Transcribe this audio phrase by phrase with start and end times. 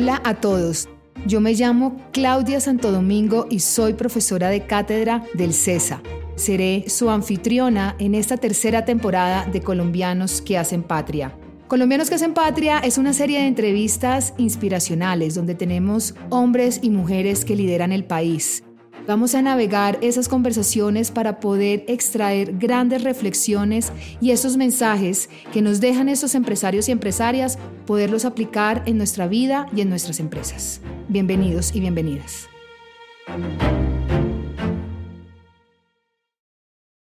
[0.00, 0.88] Hola a todos.
[1.26, 6.00] Yo me llamo Claudia Santo Domingo y soy profesora de cátedra del CESA.
[6.36, 11.36] Seré su anfitriona en esta tercera temporada de Colombianos que hacen patria.
[11.66, 17.44] Colombianos que hacen patria es una serie de entrevistas inspiracionales donde tenemos hombres y mujeres
[17.44, 18.62] que lideran el país.
[19.08, 25.80] Vamos a navegar esas conversaciones para poder extraer grandes reflexiones y esos mensajes que nos
[25.80, 30.82] dejan esos empresarios y empresarias, poderlos aplicar en nuestra vida y en nuestras empresas.
[31.08, 32.50] Bienvenidos y bienvenidas.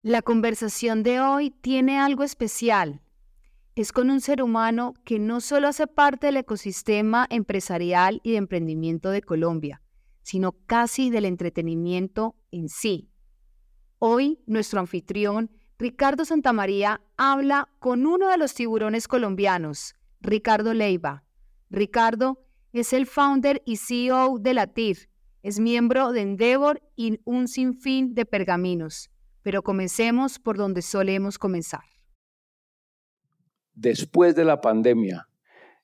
[0.02, 3.00] La conversación de hoy tiene algo especial
[3.76, 8.36] es con un ser humano que no solo hace parte del ecosistema empresarial y de
[8.36, 9.82] emprendimiento de Colombia,
[10.24, 13.08] sino casi del entretenimiento en sí.
[14.00, 21.22] Hoy nuestro anfitrión, Ricardo Santamaría, habla con uno de los tiburones colombianos, Ricardo Leiva.
[21.70, 25.08] Ricardo es el founder y CEO de Latir,
[25.44, 29.10] es miembro de Endeavor y un sinfín de pergaminos.
[29.42, 31.84] Pero comencemos por donde solemos comenzar
[33.74, 35.28] después de la pandemia,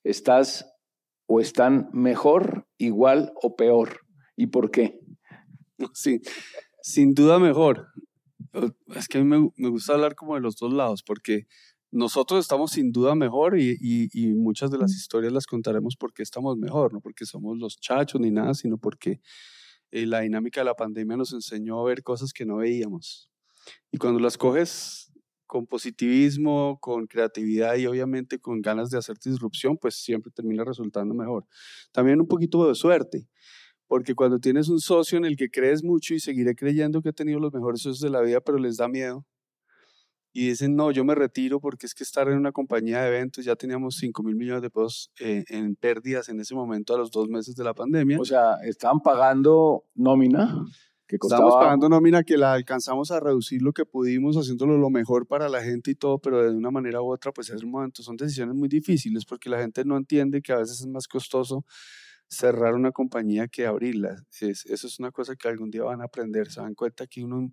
[0.03, 0.73] ¿estás
[1.27, 4.01] o están mejor, igual o peor?
[4.35, 4.99] ¿Y por qué?
[5.93, 6.21] Sí,
[6.81, 7.87] sin duda mejor.
[8.95, 11.47] Es que a mí me, gusta hablar como de los dos lados, porque
[11.91, 16.93] nosotros estamos sin duda mejor y, muchas de las historias las contaremos porque estamos mejor,
[16.93, 19.21] no porque somos los chachos ni nada, sino porque
[19.91, 23.29] eh, la dinámica de la pandemia nos enseñó a ver cosas que no veíamos.
[23.91, 25.11] Y cuando las coges
[25.45, 31.13] con positivismo, con creatividad y obviamente con ganas de hacer disrupción, pues siempre termina resultando
[31.13, 31.45] mejor.
[31.91, 33.27] También un poquito de suerte,
[33.91, 37.13] porque cuando tienes un socio en el que crees mucho y seguiré creyendo que he
[37.13, 39.25] tenido los mejores socios de la vida, pero les da miedo,
[40.31, 43.43] y dicen, no, yo me retiro porque es que estar en una compañía de eventos,
[43.43, 47.11] ya teníamos 5 mil millones de pesos eh, en pérdidas en ese momento a los
[47.11, 48.17] dos meses de la pandemia.
[48.17, 50.63] O sea, ¿estaban pagando nómina?
[51.09, 55.49] Estamos pagando nómina que la alcanzamos a reducir lo que pudimos, haciéndolo lo mejor para
[55.49, 58.15] la gente y todo, pero de una manera u otra, pues es un momento, son
[58.15, 61.65] decisiones muy difíciles porque la gente no entiende que a veces es más costoso
[62.31, 64.15] cerrar una compañía que abrirla.
[64.39, 67.23] Es, eso es una cosa que algún día van a aprender, se dan cuenta que
[67.23, 67.51] uno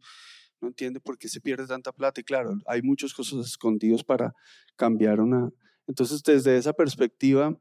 [0.61, 4.33] no entiende por qué se pierde tanta plata y claro, hay muchos cosas escondidos para
[4.77, 5.51] cambiar una...
[5.87, 7.59] Entonces, desde esa perspectiva,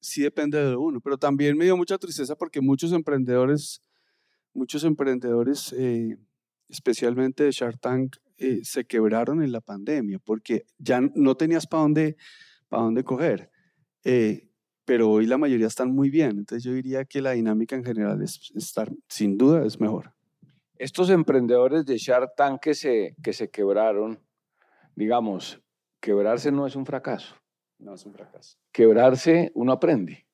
[0.00, 3.82] sí depende de uno, pero también me dio mucha tristeza porque muchos emprendedores
[4.54, 6.16] muchos emprendedores, eh,
[6.68, 11.82] especialmente de Shark Tank, eh, se quebraron en la pandemia porque ya no tenías para
[11.82, 12.16] dónde,
[12.68, 13.50] para dónde coger.
[14.04, 14.48] Eh,
[14.92, 16.32] pero hoy la mayoría están muy bien.
[16.32, 20.12] Entonces yo diría que la dinámica en general es estar, sin duda, es mejor.
[20.76, 24.20] Estos emprendedores de Shark Tank que se, que se quebraron,
[24.94, 25.62] digamos,
[25.98, 27.34] quebrarse no es un fracaso.
[27.78, 28.58] No es un fracaso.
[28.70, 30.26] Quebrarse uno aprende.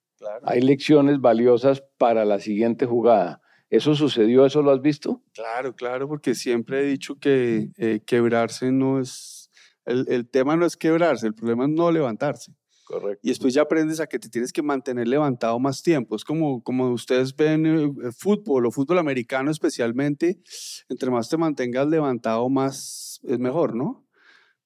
[0.42, 3.40] Hay lecciones valiosas para la siguiente jugada.
[3.70, 4.44] ¿Eso sucedió?
[4.44, 5.22] ¿Eso lo has visto?
[5.34, 9.52] Claro, claro, porque siempre he dicho que eh, quebrarse no es,
[9.84, 12.56] el, tema no es quebrarse, el problema es no levantarse.
[12.88, 13.20] Correcto.
[13.22, 16.16] Y después ya aprendes a que te tienes que mantener levantado más tiempo.
[16.16, 20.40] Es como, como ustedes ven el eh, fútbol o fútbol americano especialmente,
[20.88, 24.06] entre más te mantengas levantado, más es mejor, ¿no?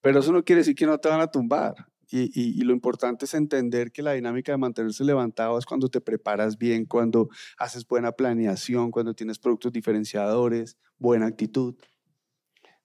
[0.00, 1.74] Pero eso no quiere decir que no te van a tumbar.
[2.14, 6.58] Y, lo importante es entender que la dinámica de mantenerse levantado es cuando te preparas
[6.58, 11.74] bien, cuando haces buena planeación, cuando tienes productos diferenciadores, buena actitud.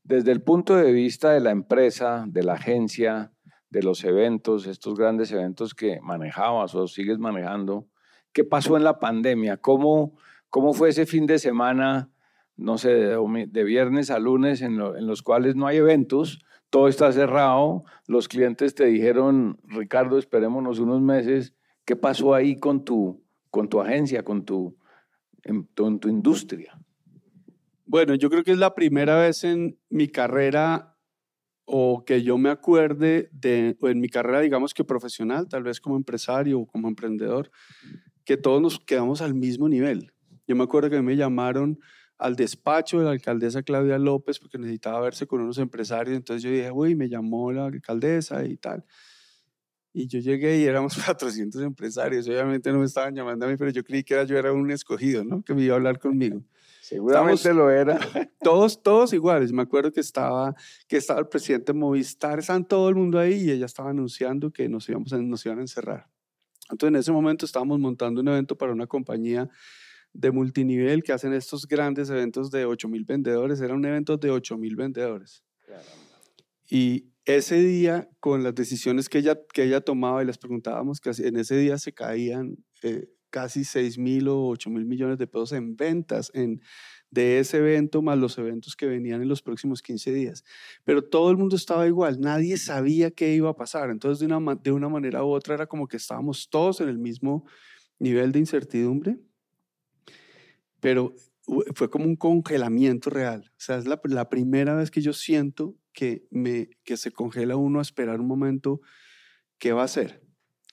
[0.04, 3.34] Desde el punto de vista de la empresa, de la agencia,
[3.70, 7.88] de los eventos, estos grandes eventos que manejabas o sigues manejando,
[8.32, 9.58] ¿qué pasó en la pandemia?
[9.58, 10.16] ¿Cómo,
[10.50, 12.10] cómo fue ese fin de semana,
[12.56, 16.40] no sé, de, viernes a lunes en los cuales no hay eventos?
[16.70, 21.54] todo está cerrado, los clientes te dijeron, Ricardo, esperémonos unos meses,
[21.86, 24.78] ¿qué pasó ahí con tu, con tu agencia, con tu,
[25.44, 26.78] en, tu industria?
[27.86, 30.97] Bueno, yo creo que es la primera vez en mi carrera
[31.70, 35.98] o que yo me acuerde de, en mi carrera, digamos que profesional, tal vez como
[35.98, 37.52] empresario o como emprendedor,
[38.24, 40.14] que todos nos quedamos al mismo nivel.
[40.48, 41.78] Yo me acuerdo que me llamaron
[42.18, 46.16] al despacho de la alcaldesa Claudia López porque necesitaba verse con unos empresarios.
[46.16, 48.86] Entonces yo dije, uy, me llamó la alcaldesa y tal.
[49.92, 52.30] Y yo llegué y éramos 400 empresarios.
[52.30, 54.72] Obviamente no me estaban llamando a mí, pero yo creí que era, yo era un
[54.72, 55.44] escogido, ¿no?
[55.44, 56.42] Que me iba a hablar conmigo.
[56.88, 58.00] Seguramente lo era.
[58.42, 59.52] Todos, todos iguales.
[59.52, 60.56] Me acuerdo que estaba,
[60.88, 64.70] que estaba el presidente Movistar, estaban todo el mundo ahí y ella estaba anunciando que
[64.70, 66.08] nos, íbamos nos iban a encerrar.
[66.70, 69.50] Entonces en ese momento estábamos montando un evento para una compañía
[70.14, 73.60] de multinivel que hacen estos grandes eventos de 8.000 vendedores.
[73.60, 75.44] Era un evento de 8.000 vendedores.
[76.70, 81.12] Y ese día, con las decisiones que ella, que ella tomaba y les preguntábamos, que
[81.18, 85.54] en ese día se caían, eh, casi 6 mil o 8 mil millones de pesos
[85.54, 86.62] en ventas en,
[87.10, 90.44] de ese evento más los eventos que venían en los próximos 15 días.
[90.84, 93.90] Pero todo el mundo estaba igual, nadie sabía qué iba a pasar.
[93.90, 96.98] Entonces, de una, de una manera u otra, era como que estábamos todos en el
[96.98, 97.46] mismo
[98.00, 99.18] nivel de incertidumbre,
[100.80, 101.16] pero
[101.76, 103.52] fue como un congelamiento real.
[103.52, 107.56] O sea, es la, la primera vez que yo siento que, me, que se congela
[107.56, 108.82] uno a esperar un momento
[109.58, 110.22] qué va a ser.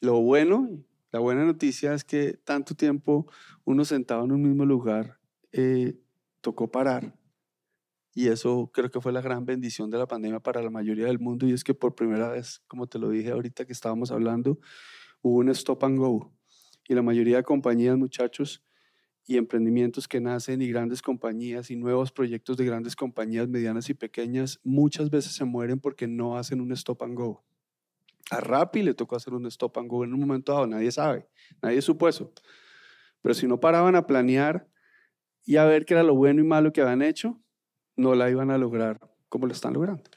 [0.01, 0.69] Lo bueno,
[1.15, 3.31] la buena noticia es que tanto tiempo
[3.63, 5.21] uno sentado en un mismo lugar
[5.53, 5.97] eh,
[6.41, 7.17] tocó parar.
[8.13, 11.21] Y eso creo que fue la gran bendición de la pandemia para la mayoría del
[11.21, 11.47] mundo.
[11.47, 14.59] Y es que por primera vez, como te lo dije ahorita que estábamos hablando,
[15.23, 16.33] hubo un stop and go.
[16.89, 18.65] Y la mayoría de compañías, muchachos,
[19.25, 23.95] y emprendimientos que nacen y grandes compañías y nuevos proyectos de grandes compañías medianas y
[23.95, 27.45] pequeñas, muchas veces se mueren porque no hacen un stop and go.
[28.31, 31.29] A Rappi le tocó hacer un stop and go en un momento dado, nadie sabe,
[31.63, 32.09] nadie supo.
[33.21, 34.67] Pero si no paraban a planear
[35.45, 37.41] y a ver qué era lo bueno y malo que habían hecho,
[37.97, 40.11] no la iban a lograr como lo están logrando.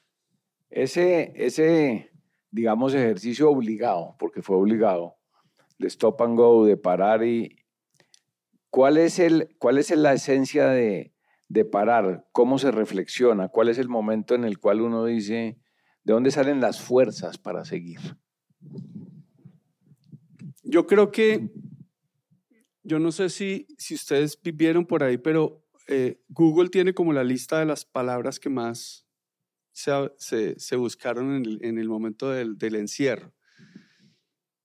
[0.70, 2.12] Ese, ese,
[2.52, 5.16] digamos, ejercicio obligado, porque fue obligado,
[5.80, 7.64] de stop and go, de parar y...
[8.70, 11.14] ¿Cuál es, el, cuál es la esencia de,
[11.48, 12.28] de parar?
[12.32, 13.48] ¿Cómo se reflexiona?
[13.48, 15.58] ¿Cuál es el momento en el cual uno dice,
[16.08, 18.00] ¿de dónde salen las fuerzas para seguir?
[20.64, 21.52] Yo creo que
[22.82, 27.26] yo no sé si, si ustedes vieron por ahí, pero eh, Google tiene como la
[27.26, 29.06] lista de las palabras que más
[29.74, 33.34] se, se, buscaron en el, en el momento del, del, encierro.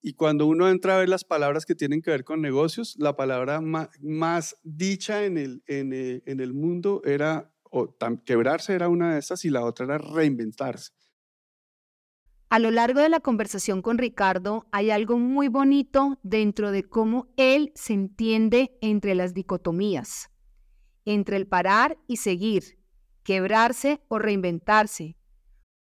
[0.00, 3.16] Y cuando uno entra a ver las palabras que tienen que ver con negocios, la
[3.16, 9.14] palabra más, dicha en el, en, el, en el mundo era, o quebrarse era una
[9.14, 10.92] de esas y la otra era reinventarse.
[12.52, 17.28] A lo largo de la conversación con Ricardo hay algo muy bonito dentro de cómo
[17.38, 20.28] él se entiende entre las dicotomías,
[21.06, 22.78] entre el parar y seguir,
[23.22, 25.16] quebrarse o reinventarse,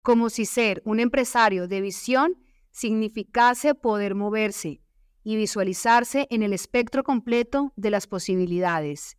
[0.03, 2.35] como si ser un empresario de visión
[2.73, 4.83] significase poder moverse
[5.25, 9.17] y visualizarse en el espectro completo de las posibilidades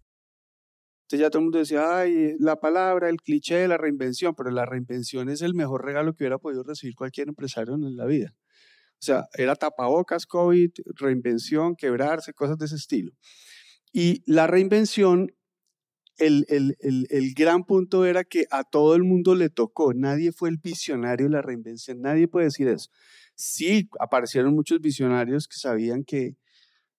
[1.18, 4.66] ya todo el mundo decía, ay, la palabra, el cliché de la reinvención, pero la
[4.66, 8.36] reinvención es el mejor regalo que hubiera podido recibir cualquier empresario en la vida.
[9.02, 13.12] O sea, era tapabocas, COVID, reinvención, quebrarse, cosas de ese estilo.
[13.92, 15.34] Y la reinvención,
[16.18, 19.94] el, el, el, el, gran punto era que a todo el mundo le tocó.
[19.96, 22.00] Nadie fue el visionario de la reinvención.
[22.00, 22.90] Nadie puede decir eso.
[23.34, 26.36] Sí, aparecieron muchos visionarios que sabían que,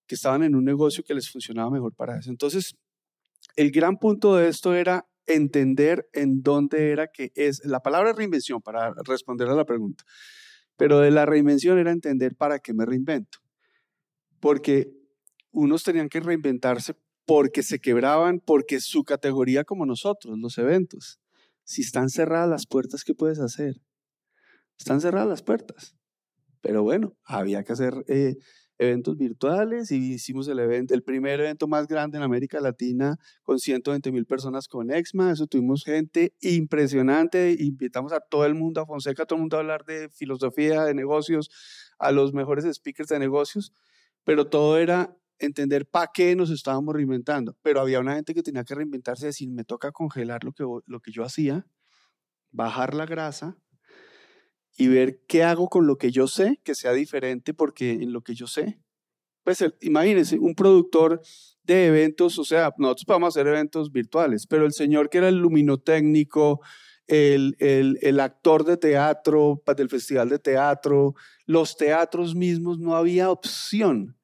[0.06, 2.30] que estaban en un negocio que les funcionaba mejor para eso.
[2.30, 2.74] Entonces,
[3.56, 8.60] el gran punto de esto era entender en dónde era que es la palabra reinvención
[8.60, 10.04] para responder a la pregunta.
[10.76, 13.38] Pero de la reinvención era entender para qué me reinvento.
[14.40, 14.90] Porque
[15.52, 16.94] unos tenían que reinventarse
[17.24, 21.20] porque se quebraban, porque su categoría como nosotros, los eventos.
[21.64, 23.80] Si están cerradas las puertas, ¿qué puedes hacer?
[24.78, 25.94] Están cerradas las puertas.
[26.60, 28.36] Pero bueno, había que hacer eh,
[28.82, 33.58] eventos virtuales y hicimos el, evento, el primer evento más grande en América Latina con
[33.58, 35.32] 120 mil personas con EXMA.
[35.32, 37.56] Eso tuvimos gente impresionante.
[37.58, 40.84] Invitamos a todo el mundo, a Fonseca, a todo el mundo a hablar de filosofía,
[40.84, 41.50] de negocios,
[41.98, 43.72] a los mejores speakers de negocios.
[44.24, 47.56] Pero todo era entender para qué nos estábamos reinventando.
[47.62, 50.64] Pero había una gente que tenía que reinventarse y decir, me toca congelar lo que,
[50.86, 51.66] lo que yo hacía,
[52.50, 53.56] bajar la grasa
[54.76, 58.22] y ver qué hago con lo que yo sé, que sea diferente porque en lo
[58.22, 58.78] que yo sé.
[59.44, 61.20] Pues imagínense, un productor
[61.64, 65.38] de eventos, o sea, nosotros podemos hacer eventos virtuales, pero el señor que era el
[65.38, 66.60] luminotécnico,
[67.08, 71.14] el, el, actor de teatro del festival de teatro,
[71.46, 74.16] los teatros mismos, no había opción.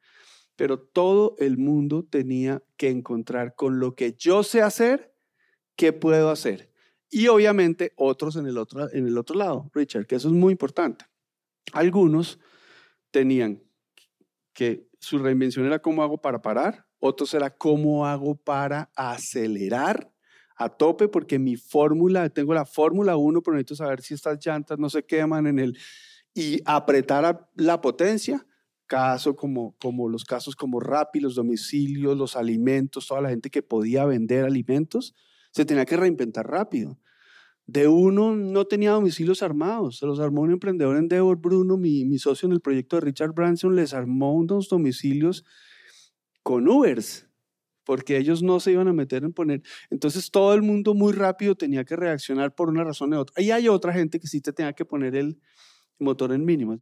[0.57, 5.13] Pero todo el mundo tenía que encontrar con lo que yo sé hacer,
[5.77, 6.71] qué puedo hacer.
[7.11, 10.53] Y obviamente otros en el otro, en el otro lado, Richard, que eso es muy
[10.53, 11.07] importante.
[11.73, 12.39] Algunos
[13.11, 13.63] tenían
[14.53, 20.13] que su reinvención era cómo hago para parar, otros era cómo hago para acelerar
[20.57, 24.79] a tope, porque mi fórmula, tengo la fórmula 1, pero necesito saber si estas llantas
[24.79, 25.79] no se queman en el...
[26.35, 28.45] y apretar la potencia,
[28.87, 33.63] caso como, como los casos como Rappi, los domicilios, los alimentos, toda la gente que
[33.63, 35.15] podía vender alimentos,
[35.59, 37.01] se tenía que reinventar rápido.
[37.67, 42.05] De uno no tenía domicilios armados, se los armó un emprendedor en Endeavor, Bruno, mi,
[42.05, 45.45] mi socio en el proyecto de Richard Branson, les armó unos domicilios
[46.45, 47.27] con Ubers,
[47.83, 49.63] porque ellos no se iban a meter en poner.
[49.91, 53.43] Entonces todo el mundo muy rápido tenía que reaccionar por una razón u otra.
[53.43, 55.41] Y hay otra gente que sí te tenía que poner el
[55.99, 56.79] motor en mínimo.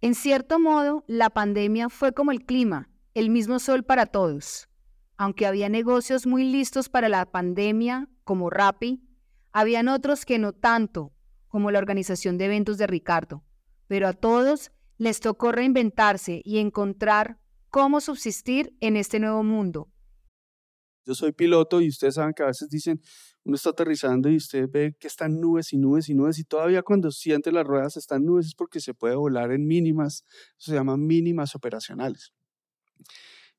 [0.00, 4.68] En cierto modo, la pandemia fue como el clima, el mismo sol para todos.
[5.16, 9.02] Aunque había negocios muy listos para la pandemia, como Rappi,
[9.52, 11.12] habían otros que no tanto,
[11.48, 13.44] como la organización de eventos de Ricardo.
[13.86, 17.38] Pero a todos les tocó reinventarse y encontrar
[17.68, 19.88] cómo subsistir en este nuevo mundo.
[21.04, 23.00] Yo soy piloto y ustedes saben que a veces dicen,
[23.44, 26.82] uno está aterrizando y usted ve que están nubes y nubes y nubes y todavía
[26.82, 30.24] cuando siente las ruedas están nubes es porque se puede volar en mínimas,
[30.58, 32.32] eso se llama mínimas operacionales.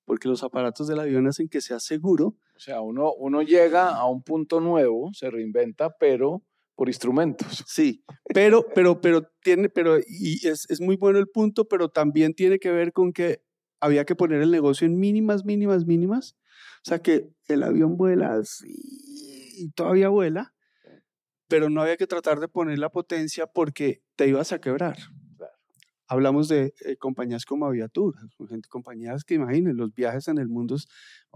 [0.06, 2.36] Porque los aparatos del avión hacen que sea seguro.
[2.56, 6.44] O sea, uno, uno llega a un punto nuevo, se reinventa, pero
[6.76, 7.64] por instrumentos.
[7.68, 12.34] Sí, pero, pero, pero tiene, pero, y es, es muy bueno el punto, pero también
[12.34, 13.44] tiene que ver con que
[13.80, 16.36] había que poner el negocio en mínimas, mínimas, mínimas.
[16.86, 20.54] O sea que el avión vuela y todavía vuela,
[21.48, 24.98] pero no había que tratar de poner la potencia porque te ibas a quebrar.
[26.08, 28.16] Hablamos de eh, compañías como Aviatur,
[28.50, 30.76] gente, compañías que imaginen, los viajes en el mundo,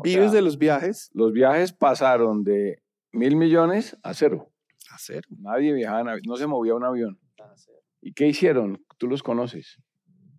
[0.04, 1.10] vives de los viajes.
[1.14, 4.52] Los viajes pasaron de mil millones a cero.
[4.92, 5.28] A cero.
[5.40, 7.20] Nadie viajaba, no se movía un avión.
[8.02, 8.84] ¿Y qué hicieron?
[8.98, 9.80] Tú los conoces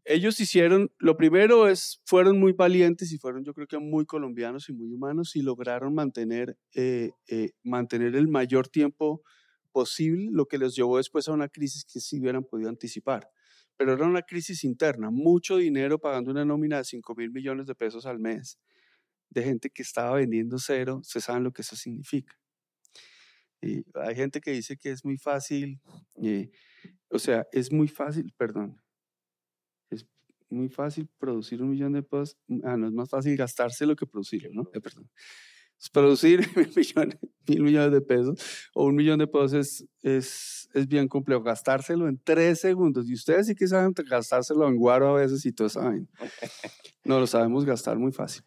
[0.08, 4.68] ellos hicieron, lo primero es, fueron muy valientes y fueron yo creo que muy colombianos
[4.68, 9.22] y muy humanos y lograron mantener, eh, eh, mantener el mayor tiempo
[9.70, 13.28] posible, lo que les llevó después a una crisis que sí hubieran podido anticipar.
[13.78, 17.74] Pero era una crisis interna, mucho dinero pagando una nómina de 5 mil millones de
[17.74, 18.58] pesos al mes,
[19.30, 22.38] de gente que estaba vendiendo cero, se saben lo que eso significa.
[23.62, 25.80] Y hay gente que dice que es muy fácil,
[26.22, 26.50] eh,
[27.08, 28.80] o sea, es muy fácil, perdón,
[30.50, 32.36] muy fácil producir un millón de pesos.
[32.64, 34.70] Ah, no, es más fácil gastárselo que producirlo, ¿no?
[34.74, 35.10] Eh, perdón.
[35.92, 40.88] Producir mil millones, mil millones de pesos o un millón de pesos es, es, es,
[40.88, 41.42] bien complejo.
[41.42, 43.08] Gastárselo en tres segundos.
[43.08, 46.08] Y ustedes sí que saben gastárselo en guaro a veces y todos saben.
[47.04, 48.42] No lo sabemos gastar muy fácil.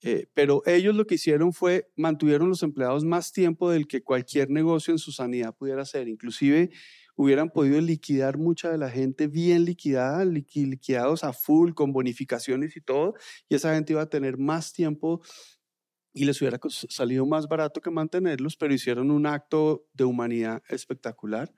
[0.00, 4.48] Eh, pero ellos lo que hicieron fue mantuvieron los empleados más tiempo del que cualquier
[4.48, 6.06] negocio en su sanidad pudiera hacer.
[6.06, 6.70] Inclusive
[7.18, 12.80] hubieran podido liquidar mucha de la gente bien liquidada, liquidados a full, con bonificaciones y
[12.80, 13.14] todo,
[13.48, 15.20] y esa gente iba a tener más tiempo
[16.12, 21.52] y les hubiera salido más barato que mantenerlos, pero hicieron un acto de humanidad espectacular.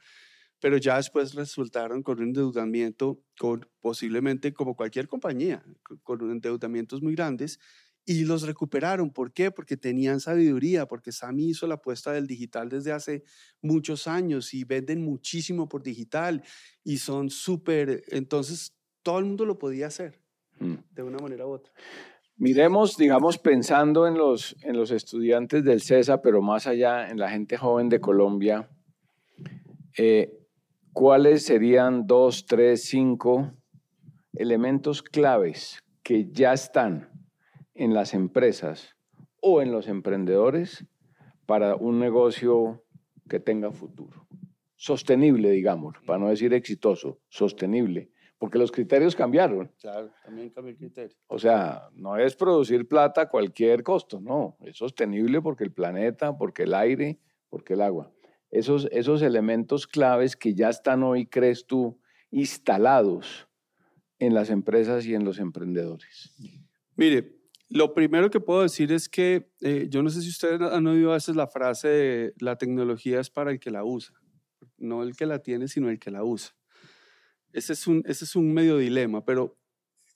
[0.61, 5.64] Pero ya después resultaron con un endeudamiento, con, posiblemente como cualquier compañía,
[6.02, 7.59] con endeudamientos muy grandes,
[8.04, 9.12] y los recuperaron.
[9.12, 9.50] ¿Por qué?
[9.50, 13.25] Porque tenían sabiduría, porque Sami hizo la apuesta del digital desde hace
[13.62, 16.42] muchos años y venden muchísimo por digital
[16.83, 20.21] y son súper, entonces todo el mundo lo podía hacer
[20.59, 20.75] mm.
[20.90, 21.73] de una manera u otra.
[22.40, 27.28] Miremos, digamos, pensando en los, en los estudiantes del CESA, pero más allá en la
[27.28, 28.70] gente joven de Colombia,
[29.99, 30.32] eh,
[30.94, 33.52] ¿cuáles serían dos, tres, cinco
[34.32, 37.11] elementos claves que ya están
[37.75, 38.97] en las empresas
[39.42, 40.87] o en los emprendedores
[41.44, 42.82] para un negocio
[43.28, 44.26] que tenga futuro.
[44.76, 49.70] Sostenible, digamos, para no decir exitoso, sostenible, porque los criterios cambiaron.
[49.78, 51.14] Claro, también cambió el criterio.
[51.26, 56.37] O sea, no es producir plata a cualquier costo, no, es sostenible porque el planeta,
[56.37, 57.20] porque el aire,
[57.50, 58.11] porque el agua.
[58.50, 63.47] Esos, esos elementos claves que ya están hoy, crees tú, instalados
[64.18, 66.35] en las empresas y en los emprendedores.
[66.97, 67.37] Mire,
[67.68, 71.11] lo primero que puedo decir es que eh, yo no sé si ustedes han oído
[71.11, 74.14] a veces la frase de la tecnología es para el que la usa,
[74.78, 76.54] no el que la tiene, sino el que la usa.
[77.52, 79.59] Ese es un, ese es un medio dilema, pero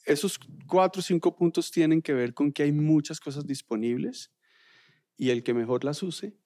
[0.05, 4.33] esos cuatro o cinco puntos tienen que ver con que hay muchas cosas disponibles
[5.17, 6.37] y el que mejor las use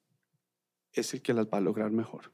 [0.93, 2.33] es el que las va a lograr mejor.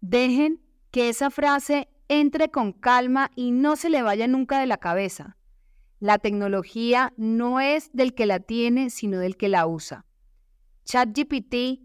[0.00, 4.76] Dejen que esa frase entre con calma y no se le vaya nunca de la
[4.76, 5.36] cabeza.
[6.00, 10.04] La tecnología no es del que la tiene, sino del que la usa.
[10.84, 11.80] ChatGPT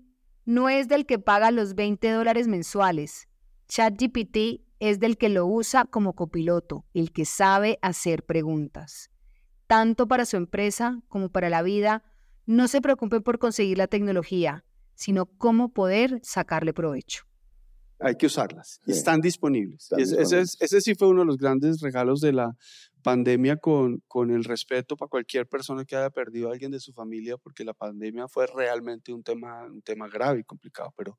[0.45, 3.27] no es del que paga los 20 dólares mensuales.
[3.69, 9.11] ChatGPT es del que lo usa como copiloto, el que sabe hacer preguntas.
[9.67, 12.03] Tanto para su empresa como para la vida,
[12.45, 17.25] no se preocupen por conseguir la tecnología, sino cómo poder sacarle provecho.
[17.99, 18.81] Hay que usarlas.
[18.87, 19.91] Están disponibles.
[19.97, 22.55] ese, ese, sí fue uno de los grandes regalos de la
[23.03, 26.93] pandemia con, con el respeto para cualquier persona que haya perdido a alguien de su
[26.93, 30.93] familia, porque la pandemia fue realmente un tema, un tema grave y complicado.
[30.97, 31.17] Pero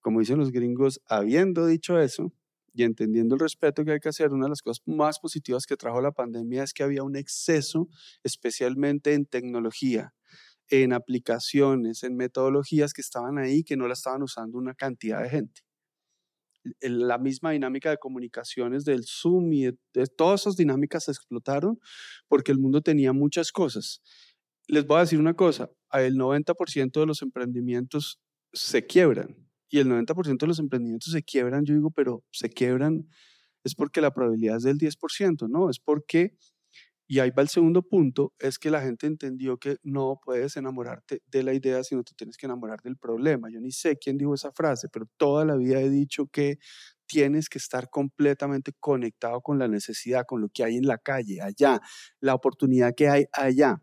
[0.00, 2.32] como dicen los gringos, habiendo dicho eso
[2.72, 5.76] y entendiendo el respeto que hay que hacer, una de las cosas más positivas que
[5.76, 7.88] trajo la pandemia es que había un exceso,
[8.22, 10.14] especialmente en tecnología,
[10.68, 15.30] en aplicaciones, en metodologías que estaban ahí que no la estaban usando una cantidad de
[15.30, 15.62] gente.
[16.80, 21.78] la misma dinámica de comunicaciones del Zoom y de, todas esas dinámicas se explotaron
[22.28, 24.00] porque el mundo tenía muchas cosas.
[24.68, 28.20] Les voy a decir una cosa, el 90% de los emprendimientos
[28.52, 33.08] se quiebran y el 90% de los emprendimientos se quiebran, yo digo, pero se quiebran
[33.64, 35.70] es porque la probabilidad es del 10%, ¿no?
[35.70, 36.36] Es porque
[37.08, 41.20] y ahí va el segundo punto, es que la gente entendió que no puedes enamorarte
[41.26, 43.50] de la idea, sino tú tienes que enamorar del problema.
[43.50, 46.58] Yo ni sé quién dijo esa frase, pero toda la vida he dicho que
[47.06, 51.42] tienes que estar completamente conectado con la necesidad, con lo que hay en la calle,
[51.42, 51.80] allá,
[52.20, 53.82] la oportunidad que hay allá.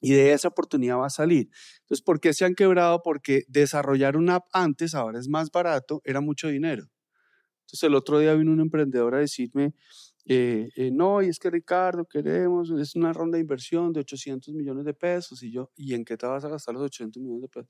[0.00, 1.48] Y de esa oportunidad va a salir.
[1.80, 3.02] Entonces, ¿por qué se han quebrado?
[3.02, 6.88] Porque desarrollar una app antes, ahora es más barato, era mucho dinero.
[7.66, 9.74] Entonces, el otro día vino un emprendedor a decirme,
[10.28, 14.54] eh, eh, no, y es que Ricardo, queremos, es una ronda de inversión de 800
[14.54, 15.42] millones de pesos.
[15.42, 17.68] Y yo, ¿y en qué te vas a gastar los 800 millones de pesos?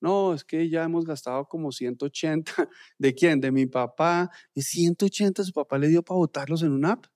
[0.00, 2.52] No, es que ya hemos gastado como 180.
[2.98, 3.40] ¿De quién?
[3.40, 4.30] De mi papá.
[4.54, 7.06] Y 180 su papá le dio para votarlos en una app.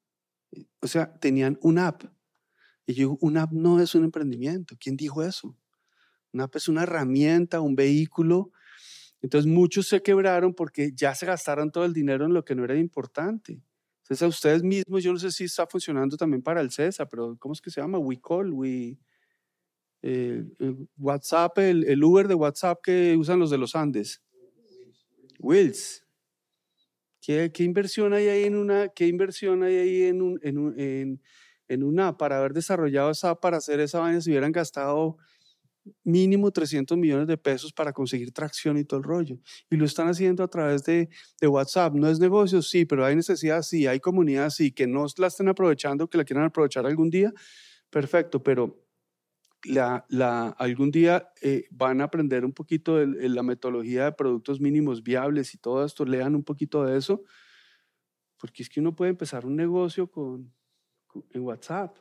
[0.80, 2.04] O sea, tenían una app.
[2.88, 4.74] Y yo, una app no es un emprendimiento.
[4.80, 5.54] ¿Quién dijo eso?
[6.32, 8.50] Una app es una herramienta, un vehículo.
[9.20, 12.64] Entonces muchos se quebraron porque ya se gastaron todo el dinero en lo que no
[12.64, 13.60] era importante.
[13.98, 17.36] Entonces a ustedes mismos, yo no sé si está funcionando también para el CESA, pero
[17.38, 17.98] ¿cómo es que se llama?
[17.98, 18.98] WeCall, We,
[20.00, 20.44] eh,
[20.96, 24.22] WhatsApp, el, Uber de WhatsApp que usan los de los Andes.
[25.38, 26.06] Wills.
[27.20, 31.20] ¿Qué, ¿Qué, inversión hay ahí en una, qué inversión hay ahí en, un,
[31.68, 35.16] en una para haber desarrollado esa para hacer esa vaina si hubieran gastado
[36.04, 39.38] mínimo 300 millones de pesos para conseguir tracción y todo el rollo.
[39.70, 41.08] Y lo están haciendo a través de,
[41.40, 41.94] de, WhatsApp.
[41.94, 45.48] No es negocio, sí, pero hay necesidad, sí, hay comunidad, sí, que no la estén
[45.48, 47.32] aprovechando, que la quieran aprovechar algún día,
[47.90, 48.84] perfecto, pero
[49.64, 55.02] la, algún día eh, van a aprender un poquito de, la metodología de productos mínimos
[55.02, 57.24] viables y todo esto, lean un poquito de eso,
[58.38, 60.52] porque es que uno puede empezar un negocio con,
[61.32, 61.96] en WhatsApp.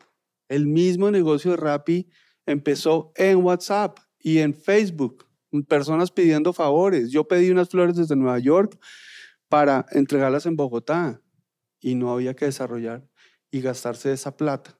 [0.48, 2.10] El mismo negocio de Rappi
[2.46, 5.28] empezó en WhatsApp y en Facebook,
[5.68, 7.12] personas pidiendo favores.
[7.12, 8.80] Yo pedí unas flores desde Nueva York
[9.50, 11.22] para entregarlas en Bogotá
[11.80, 13.08] y no había que desarrollar
[13.52, 14.80] y gastarse esa plata.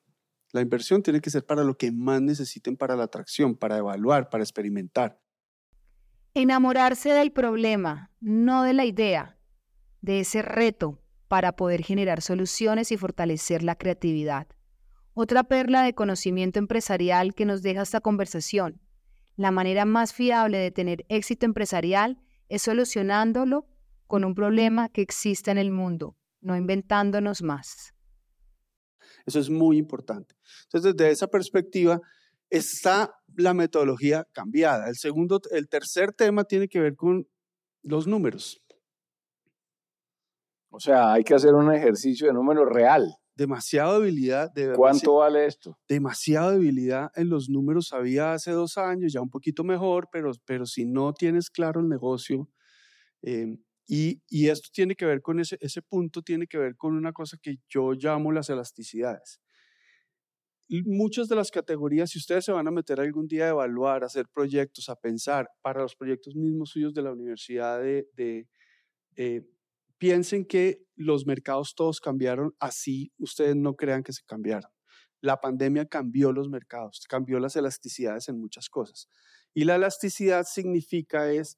[0.54, 4.30] La inversión tiene que ser para lo que más necesiten para la atracción, para evaluar,
[4.30, 5.20] para experimentar.
[6.34, 9.38] Enamorarse del problema, no de la idea,
[10.02, 14.48] de ese reto para poder generar soluciones y fortalecer la creatividad.
[15.14, 18.82] Otra perla de conocimiento empresarial que nos deja esta conversación.
[19.36, 23.68] La manera más fiable de tener éxito empresarial es solucionándolo
[24.08, 27.94] con un problema que existe en el mundo, no inventándonos más.
[29.26, 30.36] Eso es muy importante.
[30.64, 32.00] Entonces, desde esa perspectiva,
[32.50, 34.88] está la metodología cambiada.
[34.88, 37.28] El segundo, el tercer tema tiene que ver con
[37.84, 38.62] los números.
[40.70, 44.52] O sea, hay que hacer un ejercicio de número real demasiada debilidad.
[44.52, 45.78] De ¿Cuánto vale esto?
[45.88, 50.66] Demasiada debilidad en los números había hace dos años, ya un poquito mejor, pero, pero
[50.66, 52.50] si no tienes claro el negocio,
[53.22, 56.96] em, y, y, esto tiene que ver con ese, ese punto, tiene que ver con
[56.96, 59.40] una cosa que yo llamo las elasticidades.
[60.68, 64.04] Y muchas de las categorías, si ustedes se van a meter algún día a evaluar,
[64.04, 68.50] a hacer proyectos, a pensar para los proyectos mismos suyos de la universidad de, de
[69.16, 69.44] eh,
[69.98, 74.72] piensen que los mercados todos cambiaron, así ustedes no crean que se cambiaron.
[75.22, 79.10] La pandemia cambió los mercados, cambió las elasticidades en muchas cosas.
[79.54, 81.58] Y la elasticidad significa es,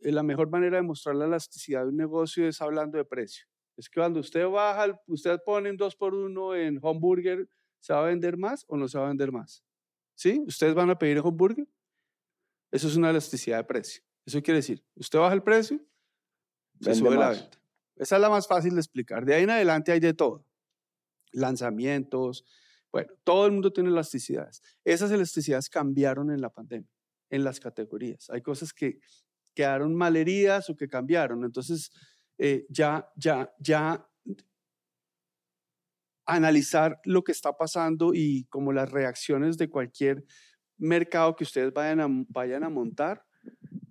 [0.00, 3.46] eh, la mejor manera de mostrar la elasticidad de un negocio es hablando de precio.
[3.76, 7.48] Es que cuando usted baja, usted pone un 2 por 1 en hamburger,
[7.80, 9.64] ¿se va a vender más o no se va a vender más?
[10.14, 10.42] ¿Sí?
[10.46, 11.66] ¿Ustedes van a pedir hamburger?
[12.70, 14.02] Eso es una elasticidad de precio.
[14.24, 15.84] Eso quiere decir, usted baja el precio,
[16.84, 17.58] se sube la venta.
[17.96, 19.24] Esa es la más fácil de explicar.
[19.24, 20.46] De ahí en adelante hay de todo.
[21.32, 22.44] Lanzamientos,
[22.92, 24.62] bueno, todo el mundo tiene elasticidades.
[24.84, 26.90] Esas elasticidades cambiaron en la pandemia,
[27.30, 28.30] en las categorías.
[28.30, 29.00] Hay cosas que
[29.54, 31.44] quedaron malheridas o que cambiaron.
[31.44, 31.90] Entonces,
[32.38, 34.08] eh, ya, ya, ya
[36.26, 40.24] analizar lo que está pasando y como las reacciones de cualquier
[40.76, 43.24] mercado que ustedes vayan a, vayan a montar,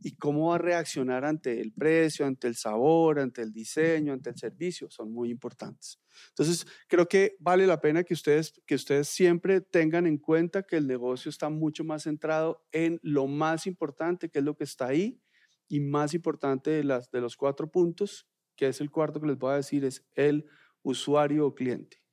[0.05, 4.31] y cómo va a reaccionar ante el precio, ante el sabor, ante el diseño, ante
[4.31, 5.97] el servicio, son muy importantes.
[6.29, 10.75] Entonces, creo que vale la pena que ustedes, que ustedes siempre tengan en cuenta que
[10.75, 14.87] el negocio está mucho más centrado en lo más importante, que es lo que está
[14.87, 15.21] ahí,
[15.69, 19.37] y más importante de, las, de los cuatro puntos, que es el cuarto que les
[19.37, 20.45] voy a decir, es el
[20.81, 22.03] usuario o cliente.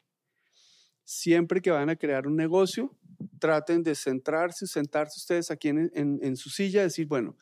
[1.03, 2.97] Siempre que van a crear un negocio,
[3.41, 7.37] traten de centrarse, sentarse ustedes aquí en, en, en su silla, decir, bueno,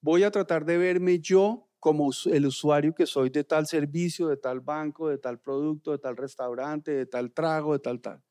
[0.00, 4.36] voy a tratar de verme yo como el usuario que soy de tal servicio, de
[4.36, 8.22] tal banco, de tal producto, de tal restaurante, de tal trago, de tal tal.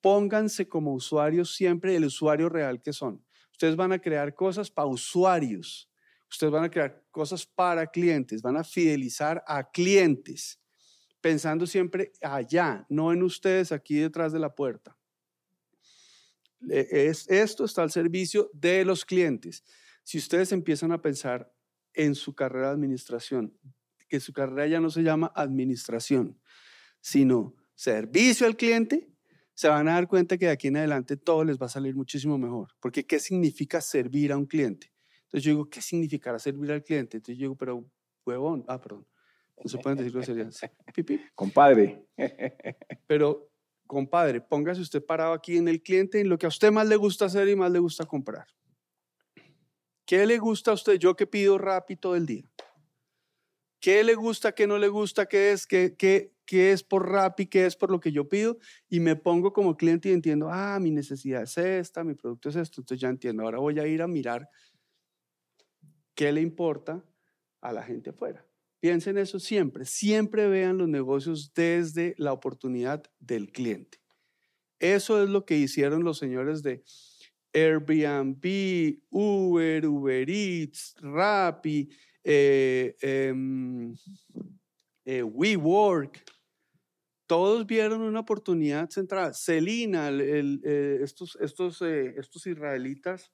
[0.00, 3.24] Pónganse como usuarios siempre el usuario real que son.
[3.52, 5.88] Ustedes van a crear cosas para usuarios.
[6.30, 10.60] Ustedes van a crear cosas para clientes, van a fidelizar a clientes,
[11.20, 14.96] pensando siempre allá, no en ustedes aquí detrás de la puerta.
[16.68, 19.64] Es, esto está al servicio de los clientes.
[20.10, 21.54] Si ustedes empiezan a pensar
[21.94, 23.56] en su carrera de administración,
[24.08, 26.36] que su carrera ya no se llama administración,
[27.00, 29.08] sino servicio al cliente,
[29.54, 31.94] se van a dar cuenta que de aquí en adelante todo les va a salir
[31.94, 32.70] muchísimo mejor.
[32.80, 34.92] Porque ¿qué significa servir a un cliente?
[35.26, 37.18] Entonces yo digo, ¿qué significará servir al cliente?
[37.18, 37.88] Entonces yo digo, pero
[38.26, 39.06] huevón, ah, perdón.
[39.62, 40.60] No se pueden decir groserías.
[41.36, 42.04] Compadre.
[43.06, 43.48] Pero,
[43.86, 46.96] compadre, póngase usted parado aquí en el cliente, en lo que a usted más le
[46.96, 48.48] gusta hacer y más le gusta comprar.
[50.10, 50.94] ¿Qué le gusta a usted?
[50.94, 52.42] Yo que pido rápido todo el día.
[53.78, 57.46] ¿Qué le gusta, qué no le gusta, qué es, qué, qué, qué es por Rappi,
[57.46, 58.58] qué es por lo que yo pido?
[58.88, 62.56] Y me pongo como cliente y entiendo, ah, mi necesidad es esta, mi producto es
[62.56, 63.44] esto, entonces ya entiendo.
[63.44, 64.50] Ahora voy a ir a mirar
[66.16, 67.04] qué le importa
[67.60, 68.44] a la gente afuera.
[68.80, 74.00] Piensen eso siempre, siempre vean los negocios desde la oportunidad del cliente.
[74.80, 76.82] Eso es lo que hicieron los señores de
[77.52, 78.44] Airbnb,
[79.10, 81.88] Uber, Uber Eats, Rappi,
[82.24, 83.94] eh, em,
[85.04, 86.22] eh, WeWork.
[87.26, 89.34] Todos vieron una oportunidad central.
[89.34, 93.32] Celina, eh, estos, estos, estos israelitas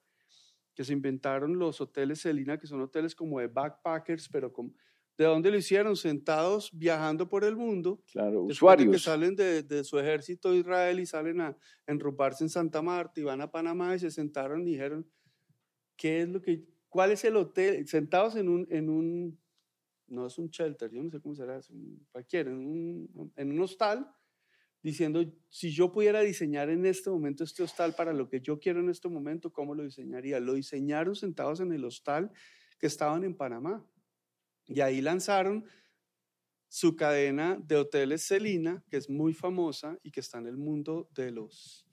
[0.75, 4.75] que se inventaron los hoteles Celina, que son hoteles como de backpackers, pero como
[5.19, 5.97] ¿De dónde lo hicieron?
[5.97, 8.03] Sentados viajando por el mundo.
[8.13, 8.93] Claro, usuarios.
[8.93, 13.25] que salen de, su ejército de Israel y salen a enruparse en Santa Marta y
[13.25, 15.09] van a Panamá y se sentaron y dijeron,
[15.97, 17.87] ¿qué es lo que, cuál es el hotel?
[17.89, 19.39] Sentados en un, en un
[20.09, 21.73] no es un shelter, yo no sé cómo será, es
[22.11, 24.09] cualquiera, en un, en un hostal,
[24.83, 28.81] diciendo, si yo pudiera diseñar en este momento este hostal para lo que yo quiero
[28.81, 30.39] en este momento, ¿cómo lo diseñaría?
[30.39, 32.31] Lo diseñaron sentados en el hostal
[32.79, 33.85] que estaban en Panamá.
[34.67, 35.65] Y ahí lanzaron
[36.69, 41.09] su cadena de hoteles Celina, que es muy famosa y que está en el mundo
[41.15, 41.87] de los,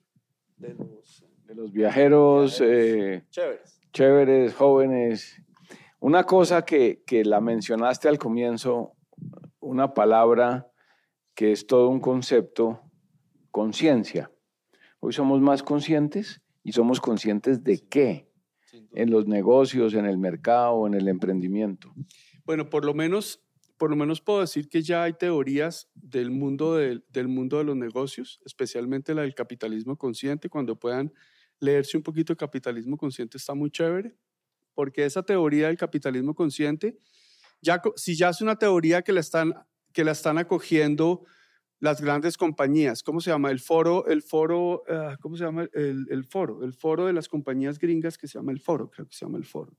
[0.56, 3.80] de los, de los viajeros, eh, chéveres.
[3.92, 5.40] chéveres, jóvenes.
[6.00, 8.96] Una cosa que, que la mencionaste al comienzo,
[9.60, 10.70] una palabra
[11.34, 12.80] que es todo un concepto,
[13.50, 14.30] conciencia.
[15.00, 18.28] Hoy somos más conscientes y somos conscientes de qué
[18.92, 21.92] en los negocios, en el mercado, en el emprendimiento.
[22.44, 23.42] Bueno, por lo menos,
[23.78, 27.76] por lo menos puedo decir que ya hay teorías del mundo, del mundo de los
[27.76, 30.50] negocios, especialmente la del capitalismo consciente.
[30.50, 31.12] Cuando puedan
[31.60, 34.14] leerse un poquito de capitalismo consciente está muy chévere,
[34.74, 36.98] porque esa teoría del capitalismo consciente,
[37.62, 39.54] ya, si ya es una teoría que la están,
[39.92, 41.24] que la están acogiendo
[41.80, 43.50] las grandes compañías, ¿cómo se llama?
[43.50, 45.66] El foro, el foro, ah, ¿cómo se llama?
[45.72, 49.06] El, el, foro, el foro de las compañías gringas que se llama el foro, creo
[49.06, 49.72] que se llama el foro.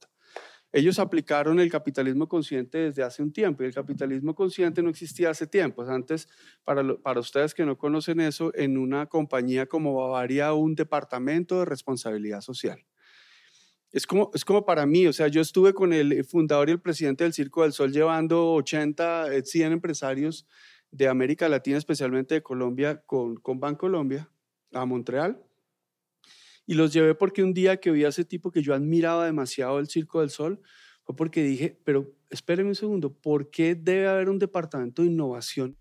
[0.75, 5.29] Ellos aplicaron el capitalismo consciente desde hace un tiempo y el capitalismo consciente no existía
[5.29, 5.83] hace tiempo.
[5.83, 6.27] Antes,
[6.65, 11.65] para, para ustedes que no conocen eso, en una compañía como Bavaria, un departamento de
[11.65, 12.85] responsabilidad social.
[13.93, 16.81] Es como, es como para mí, o sea, yo estuve con el fundador y el
[16.81, 20.45] presidente del Circo del Sol llevando 80, 100 eh, empresarios
[20.91, 24.29] de América Latina, especialmente de Colombia, con, con Bancolombia
[24.73, 25.41] a Montreal
[26.65, 29.79] y los llevé porque un día que vi a ese tipo que yo admiraba demasiado
[29.79, 30.61] el Circo del Sol,
[31.03, 35.77] fue porque dije, pero espérenme un segundo, ¿por qué debe haber un departamento de innovación?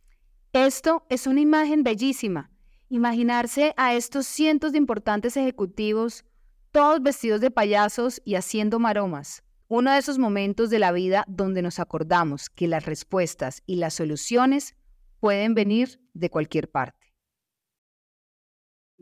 [0.52, 2.50] Esto es una imagen bellísima.
[2.90, 6.24] Imaginarse a estos cientos de importantes ejecutivos,
[6.70, 9.42] todos vestidos de payasos y haciendo maromas.
[9.68, 13.94] Uno de esos momentos de la vida donde nos acordamos que las respuestas y las
[13.94, 14.76] soluciones
[15.18, 17.14] pueden venir de cualquier parte.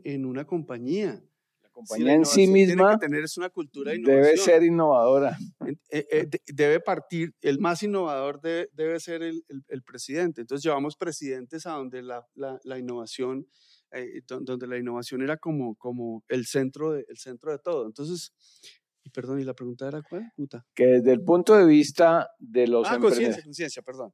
[0.05, 1.21] En una compañía,
[1.73, 5.37] compañía en sí misma tener es una cultura debe ser innovadora.
[5.89, 10.41] Eh, eh, debe partir, el más innovador debe ser el, el, presidente.
[10.41, 13.47] Entonces llevamos presidentes a donde la, la, innovación,
[13.91, 17.85] eh, donde la innovación era como, como el, centro de, el centro de todo.
[17.85, 18.33] Entonces,
[19.03, 20.31] y perdón, ¿y la pregunta era cuál?
[20.35, 20.65] Puta.
[20.73, 24.13] Que desde el punto de vista de los ah, conciencia, conciencia, perdón.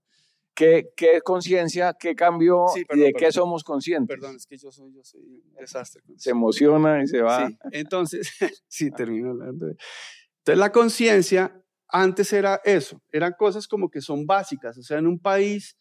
[0.60, 4.14] ¿Qué, qué conciencia, qué cambio y de qué somos conscientes?
[4.14, 6.02] Perdón, es que yo soy, yo soy un desastre.
[6.18, 7.48] Se emociona y se va.
[7.48, 8.30] Sí, entonces,
[8.68, 9.68] sí, termino hablando.
[9.68, 15.08] Entonces, la conciencia antes era eso, eran cosas como que son básicas, o sea, en
[15.08, 15.78] un país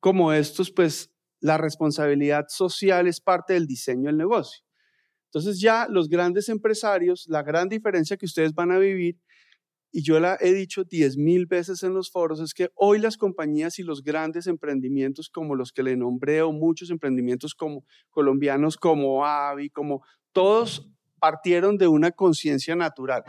[0.00, 4.64] como estos, pues la responsabilidad social es parte del diseño del negocio.
[5.26, 9.20] Entonces ya los grandes empresarios, la gran diferencia que ustedes van a vivir
[9.96, 13.16] y yo la he dicho diez mil veces en los foros, es que hoy las
[13.16, 18.76] compañías y los grandes emprendimientos como los que le nombré o muchos emprendimientos como colombianos
[18.76, 20.86] como Avi, como todos
[21.18, 23.24] partieron de una conciencia natural.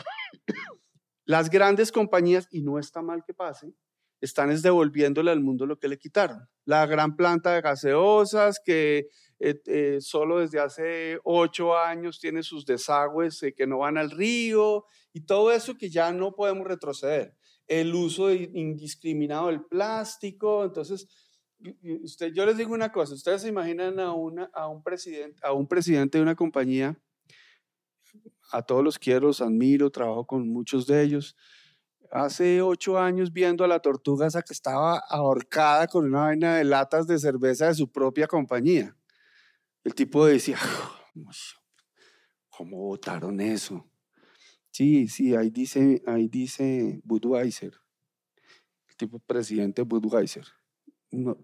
[1.23, 3.73] Las grandes compañías, y no está mal que pase,
[4.19, 6.49] están es devolviéndole al mundo lo que le quitaron.
[6.65, 9.07] La gran planta de gaseosas que
[9.39, 14.11] eh, eh, solo desde hace ocho años tiene sus desagües eh, que no van al
[14.11, 17.35] río y todo eso que ya no podemos retroceder.
[17.67, 20.63] El uso indiscriminado del plástico.
[20.63, 21.07] Entonces,
[22.03, 25.53] usted, yo les digo una cosa, ustedes se imaginan a, una, a, un presidente, a
[25.53, 26.99] un presidente de una compañía,
[28.51, 31.35] a todos los quiero, los admiro, trabajo con muchos de ellos,
[32.11, 36.63] hace ocho años viendo a la tortuga esa que estaba ahorcada con una vaina de
[36.63, 38.95] latas de cerveza de su propia compañía.
[39.83, 40.57] El tipo decía,
[42.49, 43.89] ¿cómo votaron eso?
[44.77, 47.73] Sí, sí, ahí dice, ahí dice Budweiser,
[48.87, 50.45] el tipo presidente Budweiser.
[51.09, 51.35] No,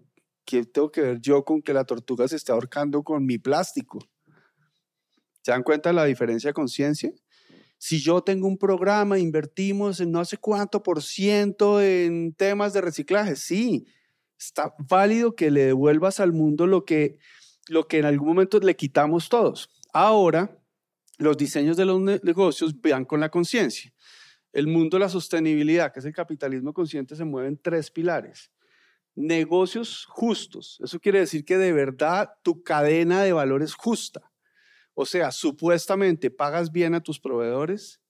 [0.44, 3.98] ¿Qué tengo que ver yo con que la tortuga se esté ahorcando con mi plástico?
[5.42, 7.10] ¿Se dan cuenta de la diferencia de conciencia?
[7.76, 12.82] Si yo tengo un programa, invertimos en no sé cuánto por ciento en temas de
[12.82, 13.84] reciclaje, sí,
[14.38, 17.18] está válido que le devuelvas al mundo lo que,
[17.66, 19.70] lo que en algún momento le quitamos todos.
[19.92, 20.56] Ahora,
[21.18, 23.92] los diseños de los negocios vean con la conciencia.
[24.52, 28.52] El mundo de la sostenibilidad, que es el capitalismo consciente, se mueve en tres pilares.
[29.14, 30.80] Negocios justos.
[30.82, 34.32] Eso quiere decir que de verdad tu cadena de valor es justa.
[34.94, 38.00] O sea, supuestamente pagas bien a tus proveedores,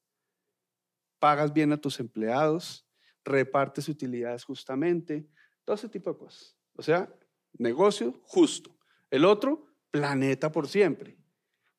[1.18, 2.86] pagas bien a tus empleados,
[3.24, 5.26] repartes utilidades justamente,
[5.64, 6.56] todo ese tipo de cosas.
[6.74, 7.10] O sea,
[7.54, 8.76] negocio justo.
[9.10, 11.16] El otro, planeta por siempre.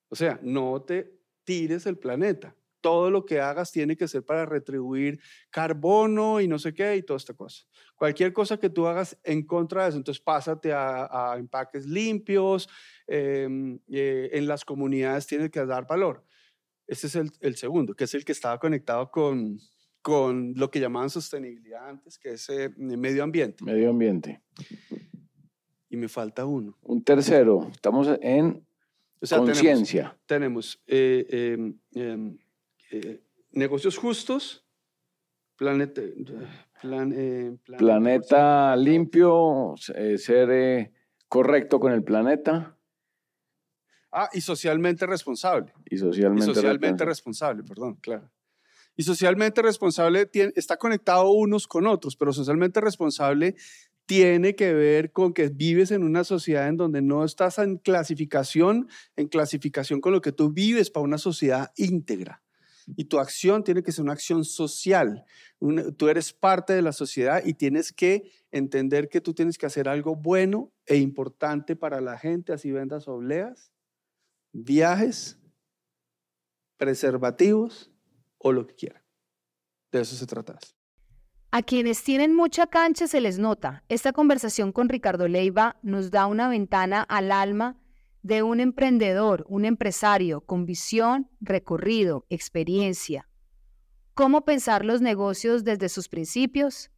[0.09, 1.14] O sea, no te
[1.45, 2.55] tires el planeta.
[2.81, 7.01] Todo lo que hagas tiene que ser para retribuir carbono y no sé qué y
[7.01, 7.65] toda esta cosa.
[7.95, 12.69] Cualquier cosa que tú hagas en contra de eso, entonces pásate a, empaques limpios,
[13.07, 16.23] em, eh, en las comunidades tienes que dar valor.
[16.87, 19.59] Ese es el, segundo, que es el que estaba conectado con,
[20.03, 23.63] con lo que llamaban sostenibilidad antes, que es eh, medio ambiente.
[23.63, 24.41] Medio ambiente.
[25.89, 26.77] Y me falta uno.
[26.83, 28.63] Un tercero, estamos en
[29.19, 30.17] conciencia.
[30.25, 32.37] Tenemos, eh, em, em,
[33.51, 34.65] negocios justos,
[35.55, 40.91] planeta, eh, planeta limpio, eh, ser eh,
[41.27, 42.77] correcto con el planeta.
[44.11, 45.73] Ah, y socialmente responsable.
[45.89, 47.63] Y socialmente, socialmente responsable.
[47.63, 48.29] perdón, claro.
[48.95, 53.55] Y socialmente responsable está conectado unos con otros, pero socialmente responsable
[54.05, 58.87] tiene que ver con que vives en una sociedad en donde no estás en clasificación,
[59.15, 62.43] en clasificación con lo que tú vives para una sociedad íntegra
[62.87, 65.25] y tu acción tiene que ser una acción social.
[65.97, 69.89] tú eres parte de la sociedad y tienes que entender que tú tienes que hacer
[69.89, 73.71] algo bueno e importante para la gente, así vendas obleas,
[74.51, 75.39] viajes,
[76.77, 77.91] preservativos
[78.37, 79.03] o lo que quieran.
[79.91, 80.59] De eso se trata.
[81.57, 83.85] A quienes tienen mucha cancha se les nota.
[83.87, 87.77] Esta conversación con Ricardo Leiva nos da una ventana al alma
[88.23, 93.29] de un emprendedor, un empresario con visión, recorrido, experiencia.
[94.15, 96.91] ¿Cómo pensar los negocios desde sus principios?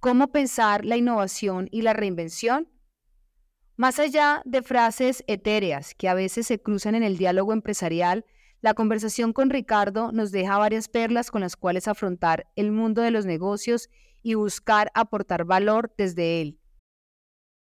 [0.00, 2.66] ¿Cómo pensar la innovación y la reinvención?
[3.76, 8.24] Más allá de frases etéreas que a veces se cruzan en el diálogo empresarial,
[8.60, 13.10] la conversación con Ricardo nos deja varias perlas con las cuales afrontar el mundo de
[13.10, 13.88] los negocios
[14.22, 16.58] y buscar aportar valor desde él.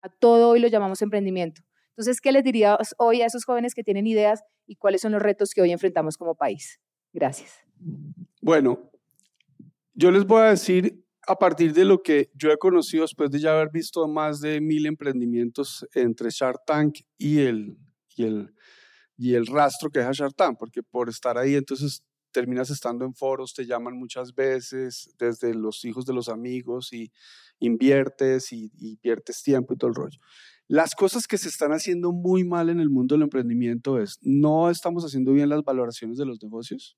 [0.02, 1.62] A todo hoy lo llamamos emprendimiento.
[1.89, 5.22] Entonces, ¿qué les dirías hoy a esos jóvenes que tienen ideas y cuáles son los
[5.22, 6.80] retos que hoy enfrentamos como país?
[7.13, 7.60] Gracias.
[8.41, 8.91] Bueno,
[9.94, 13.39] yo les voy a decir a partir de lo que yo he conocido después de
[13.39, 17.78] ya haber visto más de mil emprendimientos entre Shark Tank y el,
[18.15, 18.56] y el,
[19.22, 23.14] y el rastro que deja Shark Tank, porque por estar ahí entonces terminas estando en
[23.14, 27.12] foros, te llaman muchas veces, desde los hijos de los amigos y
[27.60, 28.98] inviertes y, y
[29.44, 30.18] tiempo y todo el rollo.
[30.68, 34.72] Las cosas que se están haciendo muy mal en el mundo del emprendimiento es, no
[34.72, 36.98] estamos haciendo bien las valoraciones de los negocios.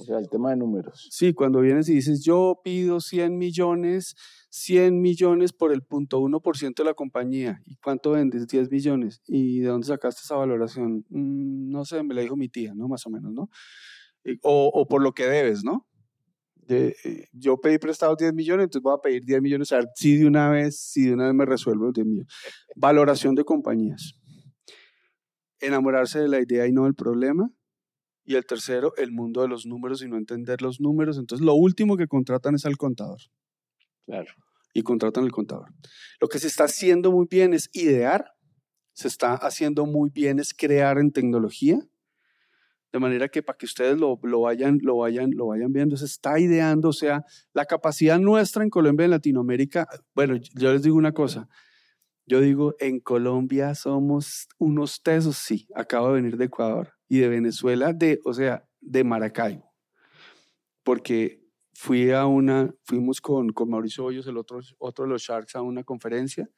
[0.00, 1.08] O sea, el tema de números.
[1.10, 4.16] Sí, cuando vienes y dices, yo pido 100 millones,
[4.50, 7.62] 100 millones por el punto 1% de la compañía.
[7.66, 8.46] ¿Y cuánto vendes?
[8.46, 9.22] 10 millones.
[9.26, 11.04] ¿Y de dónde sacaste esa valoración?
[11.10, 12.88] Mm, no sé, me la dijo mi tía, ¿no?
[12.88, 13.50] Más o menos, ¿no?
[14.42, 15.86] O, o por lo que debes, ¿no?
[16.72, 20.16] Eh, yo pedí prestado 10 millones, entonces voy a pedir 10 millones, a ver si
[20.16, 22.32] de una vez, si de una vez me resuelvo los 10 millones.
[22.76, 24.14] Valoración de compañías.
[25.58, 27.50] Enamorarse de la idea y no del problema.
[28.24, 31.18] Y el tercero, el mundo de los números y no entender los números.
[31.18, 33.20] Entonces, lo último que contratan es al contador.
[34.06, 34.32] Claro.
[34.74, 35.68] Y contratan al contador.
[36.20, 38.32] Lo que se está haciendo muy bien es idear,
[38.92, 41.80] se está haciendo muy bien es crear en tecnología,
[42.92, 46.04] de manera que para que ustedes lo, lo, vayan, lo, vayan, lo vayan viendo, se
[46.06, 50.82] está ideando, o sea, la capacidad nuestra en Colombia y en Latinoamérica, bueno, yo les
[50.82, 51.48] digo una cosa,
[52.26, 57.28] yo digo, en Colombia somos unos tesos, sí, acabo de venir de Ecuador y de
[57.28, 59.74] Venezuela, de, o sea, de Maracaibo,
[60.84, 61.44] porque
[61.74, 65.62] fui a una, fuimos con, con Mauricio Hoyos, el otro, otro de los Sharks, a
[65.62, 66.48] una conferencia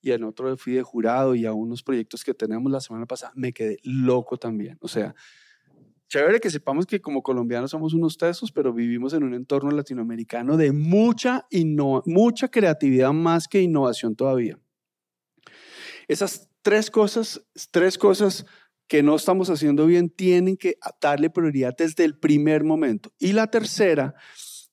[0.00, 3.32] y en otro fui de jurado y a unos proyectos que tenemos la semana pasada,
[3.34, 5.12] me quedé loco también, o sea,
[6.08, 10.56] chévere que sepamos que como colombianos somos unos tesos, pero vivimos en un entorno latinoamericano
[10.56, 11.48] de mucha,
[12.04, 14.56] mucha creatividad más que innovación todavía.
[16.06, 18.46] Esas tres cosas, tres cosas
[18.88, 23.12] que no estamos haciendo bien tienen que darle prioridad desde el primer momento.
[23.18, 24.14] Y la tercera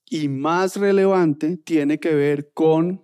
[0.10, 3.04] y más relevante tiene que ver con...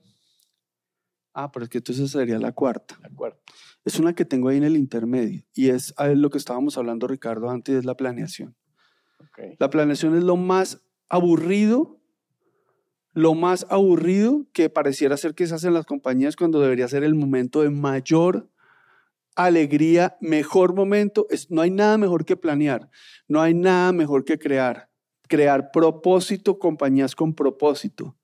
[1.34, 3.00] Ah, pero es que entonces sería la cuarta.
[3.02, 3.40] La cuarta.
[3.86, 7.50] Es una que tengo ahí en el intermedio y es lo que estábamos hablando, Ricardo,
[7.50, 8.56] antes, es la planeación.
[9.58, 12.02] La planeación es lo más aburrido,
[13.14, 17.04] lo más aburrido que pareciera ser que se hace en las compañías cuando debería ser
[17.04, 18.50] el momento de mayor
[19.46, 21.28] alegría, mejor momento.
[21.30, 22.90] Es, no hay nada mejor que planear,
[23.28, 24.90] no hay nada mejor que crear.
[25.28, 28.18] Crear propósito, compañías con propósito,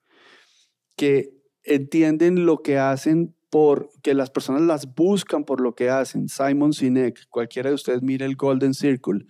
[0.95, 1.30] que
[1.63, 6.28] entienden lo que hacen por que las personas las buscan por lo que hacen.
[6.28, 9.25] Simon Sinek, cualquiera de ustedes mire el Golden Circle,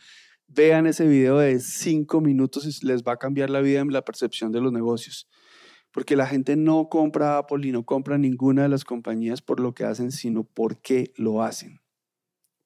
[0.48, 4.04] vean ese video de cinco minutos y les va a cambiar la vida en la
[4.04, 5.28] percepción de los negocios.
[5.96, 9.74] Porque la gente no compra Apple y no compra ninguna de las compañías por lo
[9.74, 11.80] que hacen, sino por qué lo hacen.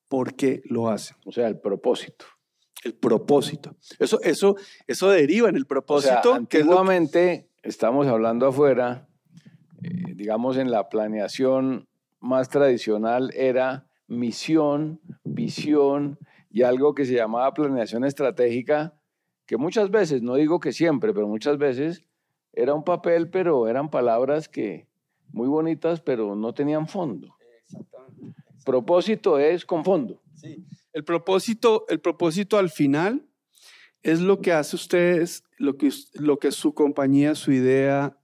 [0.07, 1.15] ¿Por qué lo hacen?
[1.27, 2.25] O sea, el propósito.
[2.83, 3.75] El propósito.
[3.99, 4.55] Eso, eso,
[4.87, 6.33] eso deriva en el propósito.
[6.33, 9.07] antiguamente, estamos hablando afuera,
[9.83, 11.87] eh, digamos, en la planeación
[12.19, 16.17] más tradicional era misión, visión
[16.49, 18.99] y algo que se llamaba planeación estratégica,
[19.45, 22.08] que muchas veces, no digo que siempre, pero muchas veces
[22.53, 24.87] era un papel, pero eran palabras que
[25.31, 27.35] muy bonitas, pero no tenían fondo.
[27.63, 28.43] Exactamente.
[28.65, 30.21] Propósito es con fondo.
[30.35, 30.65] Sí.
[30.93, 33.25] El propósito, el propósito al final
[34.01, 38.19] es lo que hace ustedes, lo que, lo que su compañía, su idea,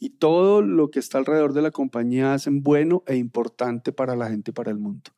[0.00, 4.30] y todo lo que está alrededor de la compañía hacen bueno e importante para la
[4.30, 5.10] gente y para el mundo.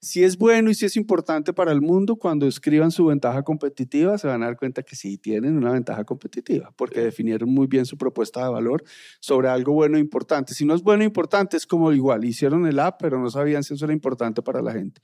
[0.00, 4.16] Si es bueno y si es importante para el mundo, cuando escriban su ventaja competitiva,
[4.16, 7.84] se van a dar cuenta que sí tienen una ventaja competitiva, porque definieron muy bien
[7.84, 8.84] su propuesta de valor
[9.18, 10.54] sobre algo bueno e importante.
[10.54, 13.64] Si no es bueno e importante, es como igual, hicieron el app, pero no sabían
[13.64, 15.00] si eso era importante para la gente.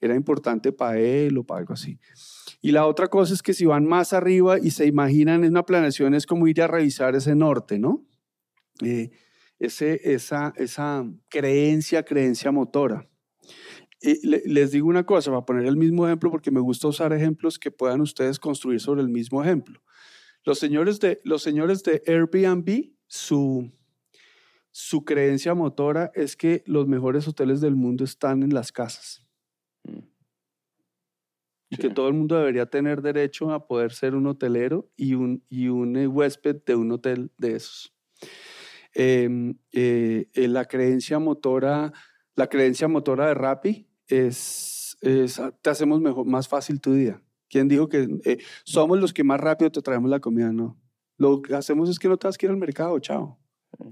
[0.00, 2.00] Era importante para él o para algo así.
[2.62, 5.64] Y la otra cosa es que si van más arriba y se imaginan en una
[5.64, 8.06] planeación, es como ir a revisar ese norte, ¿no?
[8.80, 9.10] Eh,
[9.58, 13.06] ese, esa, esa creencia, creencia motora.
[14.00, 17.58] Y les digo una cosa, para poner el mismo ejemplo, porque me gusta usar ejemplos
[17.58, 19.82] que puedan ustedes construir sobre el mismo ejemplo.
[20.44, 23.72] Los señores de, los señores de Airbnb, su,
[24.70, 29.26] su creencia motora es que los mejores hoteles del mundo están en las casas.
[29.84, 29.98] Mm.
[31.70, 35.44] Y que todo el mundo debería tener derecho a poder ser un hotelero y un,
[35.50, 37.94] y un eh, huésped de un hotel de esos.
[38.94, 41.92] Em, eh, eh, la creencia motora,
[42.36, 44.96] la creencia motora de Rappi es,
[45.38, 47.22] ah, te hacemos mejor, más fácil tu día.
[47.48, 50.52] ¿Quién dijo que eh, somos los que más rápido te traemos la comida?
[50.52, 50.78] No.
[51.16, 53.38] Lo que hacemos es que no te vas a ir al mercado, chao.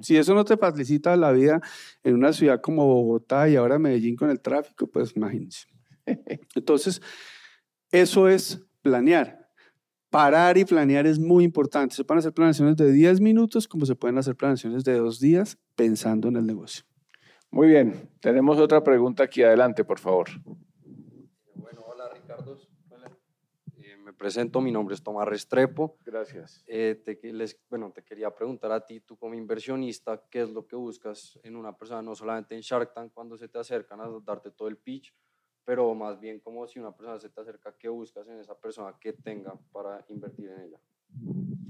[0.01, 1.61] Si eso no te facilita la vida
[2.03, 5.67] en una ciudad como Bogotá y ahora Medellín con el tráfico, pues imagínense.
[6.55, 7.03] Entonces,
[7.91, 9.47] eso es planear.
[10.11, 11.95] Parar y planear es muy importante.
[11.95, 15.59] Se pueden hacer planeaciones de 10 minutos como se pueden hacer planeaciones de dos días
[15.75, 16.85] pensando en el negocio.
[17.51, 18.11] Muy bien.
[18.21, 19.43] Tenemos otra pregunta aquí.
[19.43, 20.29] Adelante, por favor.
[21.55, 22.59] Bueno, hola Ricardo.
[23.79, 25.97] Eh, me presento, mi nombre es Tomás Restrepo.
[26.05, 26.65] Gracias.
[26.67, 30.67] Eh, te, les, bueno, te quería preguntar a ti, tú como inversionista, ¿qué es lo
[30.67, 34.09] que buscas en una persona, no solamente en Shark Tank, cuando se te acercan a
[34.25, 35.15] darte todo el pitch,
[35.65, 38.95] pero más bien como si una persona se te acerca, ¿qué buscas en esa persona
[39.01, 40.81] que tenga para invertir en ella?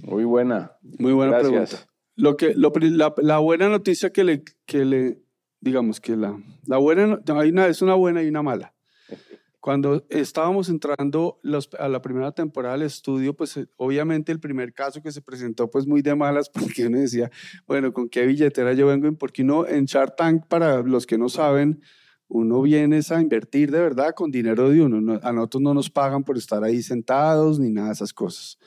[0.02, 0.76] Muy buena.
[0.98, 1.76] Muy buena pregunta.
[2.14, 5.25] Lo que, lo, la, la, buena noticia que le, que le
[5.60, 8.74] digamos que la, la buena, hay una, es una buena y una mala.
[9.60, 14.72] Cuando estábamos entrando los, a la primera temporada del estudio, pues eh, obviamente el primer
[14.72, 17.30] caso que se presentó, pues muy de malas, porque uno decía,
[17.66, 19.12] bueno, ¿con qué billetera yo vengo?
[19.18, 21.80] Porque uno en Shark Tank, para los que no saben,
[22.28, 25.20] Uno viene a invertir de verdad con dinero de uno.
[25.22, 28.58] a nosotros no nos pagan por estar ahí sentados ni nada de esas cosas.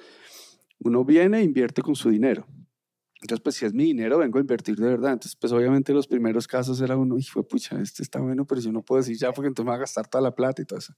[0.80, 2.46] Uno viene e invierte con su dinero.
[3.22, 5.14] Entonces, pues si es mi dinero, vengo a invertir de verdad.
[5.14, 8.62] Entonces, pues obviamente los primeros casos era uno, y fue, pucha, este está bueno, pero
[8.62, 10.66] yo no puedo decir ya porque entonces me va a gastar toda la plata y
[10.66, 10.94] todo eso.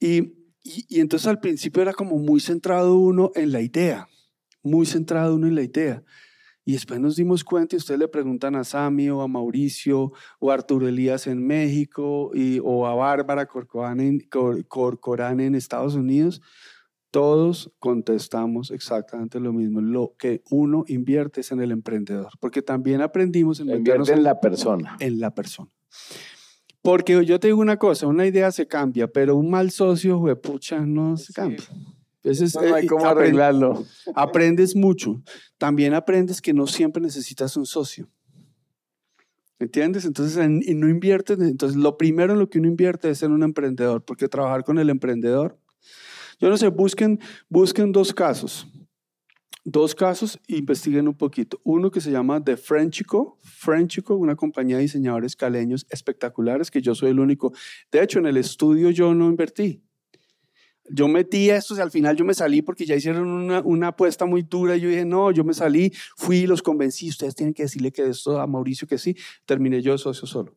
[0.00, 4.08] Y, y, entonces al principio era como muy centrado uno en la idea,
[4.62, 6.02] muy centrado uno en la idea.
[6.66, 10.50] Y después nos dimos cuenta y ustedes le preguntan a Sami o a Mauricio o
[10.50, 14.20] a Arturo Elías en México y, o a Bárbara Corcoran en,
[14.68, 16.40] Corcoran en Estados Unidos
[17.14, 19.80] todos contestamos exactamente lo mismo.
[19.80, 23.84] Lo que uno invierte es en el emprendedor, porque también aprendimos en en,
[24.24, 24.96] la persona.
[24.98, 25.70] En la persona.
[26.82, 30.80] Porque yo te digo una cosa, una idea se cambia, pero un mal socio, pucha,
[30.80, 31.64] no se cambia.
[32.24, 33.84] Entonces, no hay eh, cómo arreglarlo.
[34.16, 35.22] Aprendes mucho.
[35.56, 38.10] También aprendes que no siempre necesitas un socio.
[39.60, 40.04] ¿Entiendes?
[40.04, 40.36] Entonces,
[40.66, 41.38] y no inviertes.
[41.38, 44.80] Entonces, lo primero en lo que uno invierte es en un emprendedor, porque trabajar con
[44.80, 45.60] el emprendedor
[46.38, 48.66] yo no sé, busquen, busquen dos casos.
[49.66, 51.58] Dos casos, investiguen un poquito.
[51.64, 56.94] Uno que se llama The Frenchico, Frenchico, una compañía de diseñadores caleños espectaculares, que yo
[56.94, 57.52] soy el único.
[57.90, 59.82] De hecho, en el estudio yo no invertí.
[60.90, 64.26] Yo metí esto y al final yo me salí porque ya hicieron una, una, apuesta
[64.26, 64.76] muy dura.
[64.76, 67.08] Yo dije, no, yo me salí, fui y los convencí.
[67.08, 69.16] Ustedes tienen que decirle que esto a Mauricio que sí.
[69.46, 70.54] Terminé yo socio solo.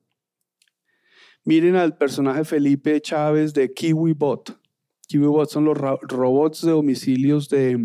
[1.45, 4.59] Miren al personaje Felipe Chávez de KiwiBot.
[5.07, 7.77] KiwiBot son los robots de domicilios de,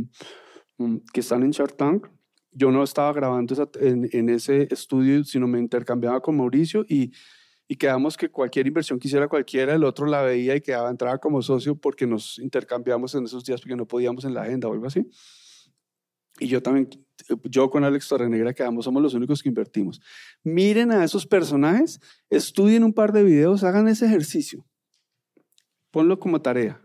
[0.79, 2.09] mm, que están en Shark Tank.
[2.51, 7.13] Yo no estaba grabando en, en, ese estudio, sino me intercambiaba con Mauricio y,
[7.67, 11.17] y quedamos que cualquier inversión que hiciera cualquiera, el otro la veía y quedaba, entraba
[11.19, 14.73] como socio porque nos intercambiamos en esos días porque no podíamos en la agenda o
[14.75, 15.09] algo así.
[16.39, 16.91] Y yo también,
[17.45, 20.01] yo con Alex Torrenegra quedamos, somos los únicos que invertimos.
[20.43, 24.67] Miren a esos personajes, estudien un par de videos, hagan ese ejercicio.
[25.91, 26.82] Ponlo como tarea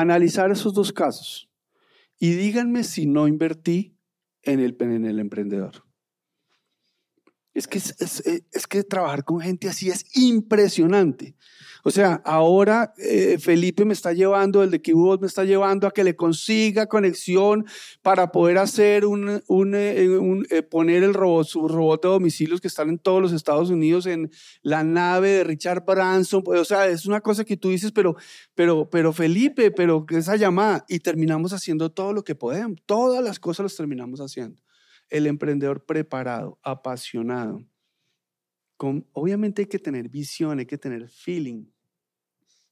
[0.00, 1.50] analizar esos dos casos
[2.18, 3.96] y díganme si no invertí
[4.42, 5.87] en el, en el emprendedor.
[7.58, 11.34] Es que, es, es, que trabajar con gente así es impresionante.
[11.82, 15.90] O sea, ahora eh, Felipe me está llevando, el de Keyboard me está llevando a
[15.90, 17.66] que le consiga conexión
[18.00, 22.60] para poder hacer un, un, eh, un eh, poner el robot, su robot de domicilios
[22.60, 24.30] que están en todos los Estados Unidos en
[24.62, 26.44] la nave de Richard Branson.
[26.46, 28.14] O sea, es una cosa que tú dices, pero,
[28.54, 30.84] pero, pero Felipe, pero esa llamada.
[30.88, 32.78] Y terminamos haciendo todo lo que podemos.
[32.86, 34.62] Todas las cosas las terminamos haciendo.
[35.08, 37.64] El emprendedor preparado, apasionado
[39.12, 41.64] obviamente hay que tener visión, hay que tener feeling.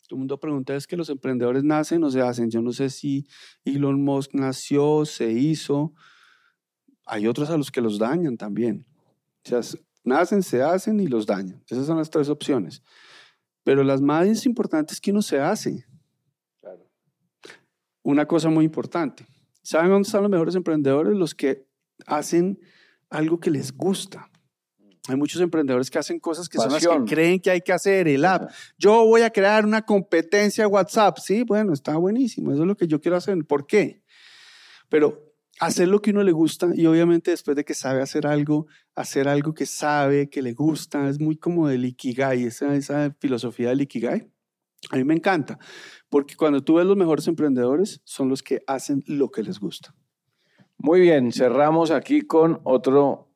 [0.08, 2.48] Todo el mundo pregunta, ¿es que los emprendedores nacen o se hacen?
[2.48, 3.26] Yo no sé si
[3.64, 5.92] Elon Musk nació, se hizo.
[7.06, 8.86] Hay otros a los que los dañan también.
[9.44, 9.60] O sea,
[10.04, 11.62] nacen, se hacen y los dañan.
[11.68, 12.82] Esas son las tres opciones.
[13.64, 15.84] Pero las más importantes es que uno se hace.
[18.02, 19.26] Una cosa muy importante.
[19.62, 21.16] ¿Saben dónde están los mejores emprendedores?
[21.16, 21.66] Los que
[22.06, 22.58] hacen
[23.10, 24.30] algo que les gusta.
[25.08, 28.08] Hay muchos emprendedores que hacen cosas que son las que creen que hay que hacer,
[28.08, 28.50] el app.
[28.76, 31.18] Yo voy a crear una competencia WhatsApp.
[31.18, 32.52] Sí, bueno, está buenísimo.
[32.52, 33.36] Eso es lo que yo quiero hacer.
[33.44, 34.02] ¿Por qué?
[34.88, 35.26] Pero
[35.60, 39.28] hacer lo que uno le gusta y obviamente después de que sabe hacer algo, hacer
[39.28, 43.82] algo que sabe, que le gusta, es muy como del Ikigai, esa, esa filosofía del
[43.82, 44.30] Ikigai.
[44.90, 45.58] A mí me encanta,
[46.08, 49.94] porque cuando tú ves los mejores emprendedores, son los que hacen lo que les gusta.
[50.86, 53.28] Muy bien, cerramos aquí con otro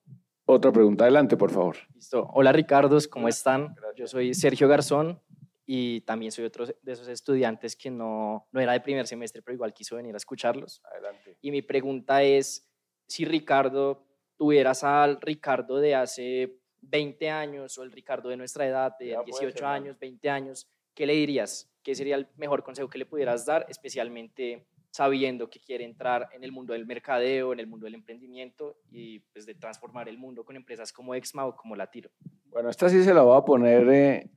[0.44, 1.78] otra pregunta, adelante, por favor.
[1.96, 2.28] Listo.
[2.32, 3.74] Hola, Ricardos, ¿cómo están?
[3.96, 5.20] Yo soy Sergio Garzón
[5.66, 9.56] y también soy otro de esos estudiantes que no, no era de primer semestre, pero
[9.56, 10.80] igual quiso venir a escucharlos.
[10.92, 11.38] Adelante.
[11.40, 12.70] Y mi pregunta es,
[13.08, 18.96] si Ricardo, tuvieras al Ricardo de hace 20 años o el Ricardo de nuestra edad,
[18.96, 21.68] de 18 años, 20 años, ¿qué le dirías?
[21.82, 26.44] ¿Qué sería el mejor consejo que le pudieras dar, especialmente sabiendo que quiere entrar en
[26.44, 30.44] el mundo del mercadeo, en el mundo del emprendimiento y pues de transformar el mundo
[30.44, 32.10] con empresas como Exma o como Latiro.
[32.46, 34.30] Bueno, esta sí se la voy a poner eh,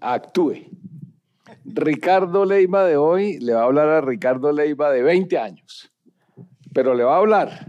[0.00, 0.66] Actúe.
[1.64, 5.90] Ricardo Leiva de hoy le va a hablar a Ricardo Leiva de 20 años,
[6.72, 7.66] pero le va a hablar.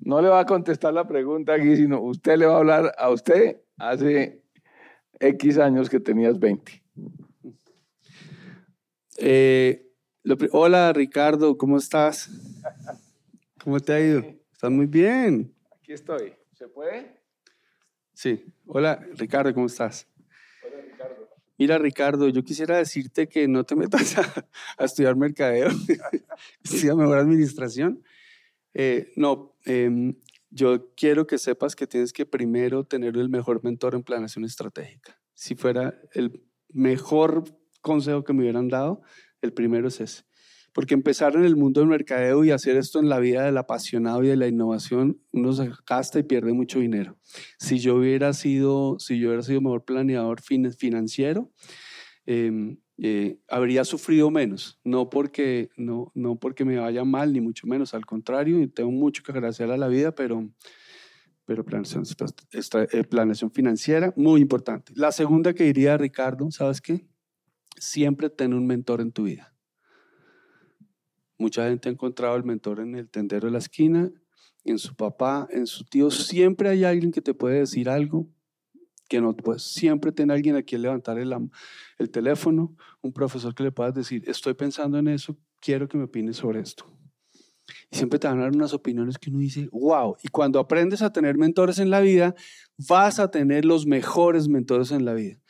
[0.00, 3.10] No le va a contestar la pregunta aquí, sino usted le va a hablar a
[3.10, 4.42] usted hace
[5.20, 6.82] X años que tenías 20.
[9.18, 9.91] Eh,
[10.52, 12.30] Hola Ricardo, ¿cómo estás?
[13.62, 14.20] ¿Cómo te ha ido?
[14.52, 15.52] ¿Estás muy bien?
[15.76, 16.34] Aquí estoy.
[16.52, 17.20] ¿Se puede?
[18.12, 18.44] Sí.
[18.66, 20.08] Hola Ricardo, ¿cómo estás?
[20.64, 21.28] Hola Ricardo.
[21.58, 25.70] Mira Ricardo, yo quisiera decirte que no te metas a, estudiar mercadeo,
[26.62, 28.04] estudia mejor administración.
[28.74, 30.14] Eh, no, em,
[30.50, 35.20] yo quiero que sepas que tienes que primero tener el mejor mentor en planeación estratégica.
[35.34, 37.42] si fuera el mejor
[37.80, 39.02] consejo que me hubieran dado,
[39.42, 40.22] el primero es ese.
[40.72, 44.24] Porque empezar en el mundo del mercadeo y hacer esto en la vida del apasionado
[44.24, 47.18] y de la innovación, uno se gasta y pierde mucho dinero.
[47.58, 51.52] Si yo hubiera sido, si yo hubiera sido mejor planeador financiero,
[52.24, 54.80] em, eh, habría sufrido menos.
[54.82, 57.92] No porque, no, no porque me vaya mal, ni mucho menos.
[57.92, 60.48] Al contrario, tengo mucho que agradecer a la vida, pero,
[61.44, 62.04] pero planeación,
[62.92, 64.92] eh, planeación financiera, muy importante.
[64.96, 67.04] La segunda que diría Ricardo, ¿sabes qué?
[67.78, 69.52] Siempre ten un mentor en tu vida
[71.42, 74.12] Mucha gente ha encontrado el mentor en el tendero de la esquina,
[74.62, 76.08] en su papá, en su tío.
[76.08, 78.28] Siempre hay alguien que te puede decir algo
[79.08, 79.64] que no puedes.
[79.64, 81.34] Siempre ten alguien a quien levantar el,
[81.98, 86.04] el teléfono, un profesor que le puedas decir, estoy pensando en eso, quiero que me
[86.04, 86.86] opines sobre esto.
[87.90, 90.14] Y siempre te van a dar unas opiniones que uno dice, wow.
[90.22, 92.36] Y cuando aprendes a tener mentores en la vida,
[92.88, 95.41] vas a tener los mejores mentores en la vida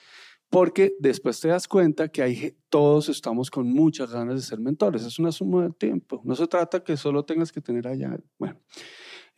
[0.53, 5.03] porque después te das cuenta que hay, todos estamos con muchas ganas de ser mentores.
[5.03, 6.21] Es una suma de tiempo.
[6.27, 8.19] No se trata que solo tengas que tener allá.
[8.39, 8.61] Bueno,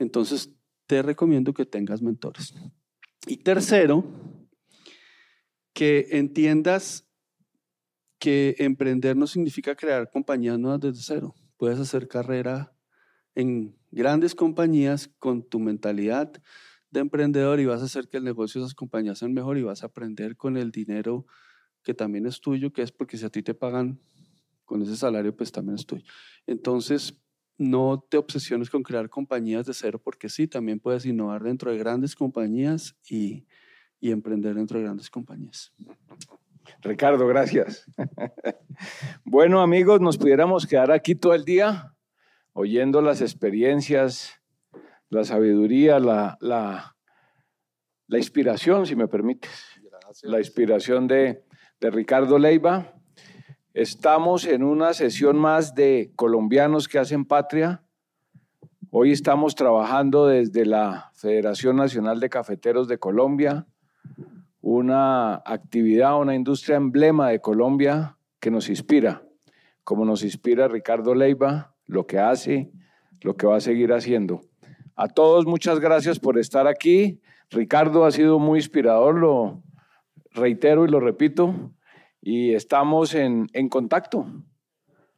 [0.00, 0.50] entonces
[0.88, 2.52] te recomiendo que tengas mentores.
[3.28, 4.04] Y tercero,
[5.72, 7.08] que entiendas
[8.18, 11.32] que emprender no significa crear compañías nuevas desde cero.
[11.58, 12.74] Puedes hacer carrera
[13.36, 16.32] en grandes compañías con tu mentalidad,
[16.94, 19.62] de emprendedor y vas a hacer que el negocio de esas compañías sean mejor y
[19.62, 21.26] vas a aprender con el dinero
[21.82, 24.00] que también es tuyo, que es porque si a ti te pagan
[24.64, 26.04] con ese salario, pues también es tuyo.
[26.46, 27.20] Entonces,
[27.58, 31.78] no te obsesiones con crear compañías de cero, porque sí, también puedes innovar dentro de
[31.78, 33.46] grandes compañías y,
[34.00, 35.72] y emprender dentro de grandes compañías.
[36.80, 37.84] Ricardo, gracias.
[39.24, 41.94] bueno, amigos, nos pudiéramos quedar aquí todo el día
[42.54, 44.40] oyendo las experiencias
[45.14, 46.96] la sabiduría, la, la,
[48.08, 49.50] la inspiración, si me permites.
[50.22, 51.44] La inspiración de,
[51.80, 52.92] de Ricardo Leiva.
[53.72, 57.82] Estamos en una sesión más de colombianos que hacen patria.
[58.90, 63.66] Hoy estamos trabajando desde la Federación Nacional de Cafeteros de Colombia,
[64.60, 69.22] una actividad, una industria emblema de Colombia que nos inspira,
[69.84, 72.70] como nos inspira Ricardo Leiva, lo que hace,
[73.20, 74.42] lo que va a seguir haciendo.
[74.96, 77.20] A todos muchas gracias por estar aquí.
[77.50, 79.62] Ricardo ha sido muy inspirador, lo
[80.30, 81.72] reitero y lo repito,
[82.20, 84.26] y estamos en, contacto.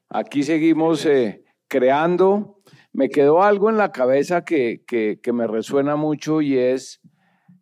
[0.09, 2.63] Aquí seguimos eh, creando.
[2.93, 4.83] Me quedó algo en la cabeza que,
[5.33, 7.03] me resuena mucho y es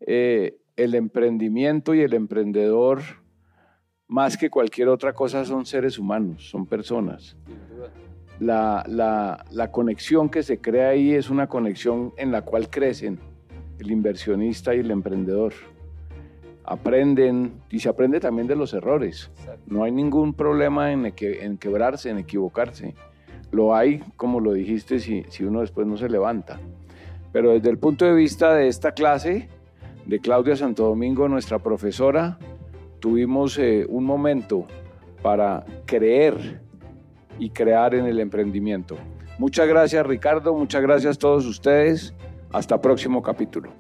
[0.01, 3.03] eh, el emprendimiento y el emprendedor,
[4.07, 7.37] más que cualquier otra cosa, son seres humanos, son personas
[8.41, 8.85] la,
[9.51, 13.19] la, conexión que se crea ahí es una conexión en la cual crecen
[13.79, 15.53] el inversionista y el emprendedor.
[16.65, 19.31] Aprenden y se aprende también de los errores.
[19.67, 22.95] No hay ningún problema en, en quebrarse, en equivocarse.
[23.51, 26.59] Lo hay, como lo dijiste, si, si uno después no se levanta.
[27.33, 29.49] Pero desde el punto de vista de esta clase,
[30.07, 32.39] de Claudia Santo Domingo, nuestra profesora,
[33.01, 34.67] tuvimos eh, un momento
[35.23, 36.64] para creer
[37.39, 38.97] y crear en el emprendimiento.
[39.39, 42.15] Muchas gracias Ricardo, muchas gracias a todos ustedes.
[42.53, 43.71] Hasta próximo capítulo.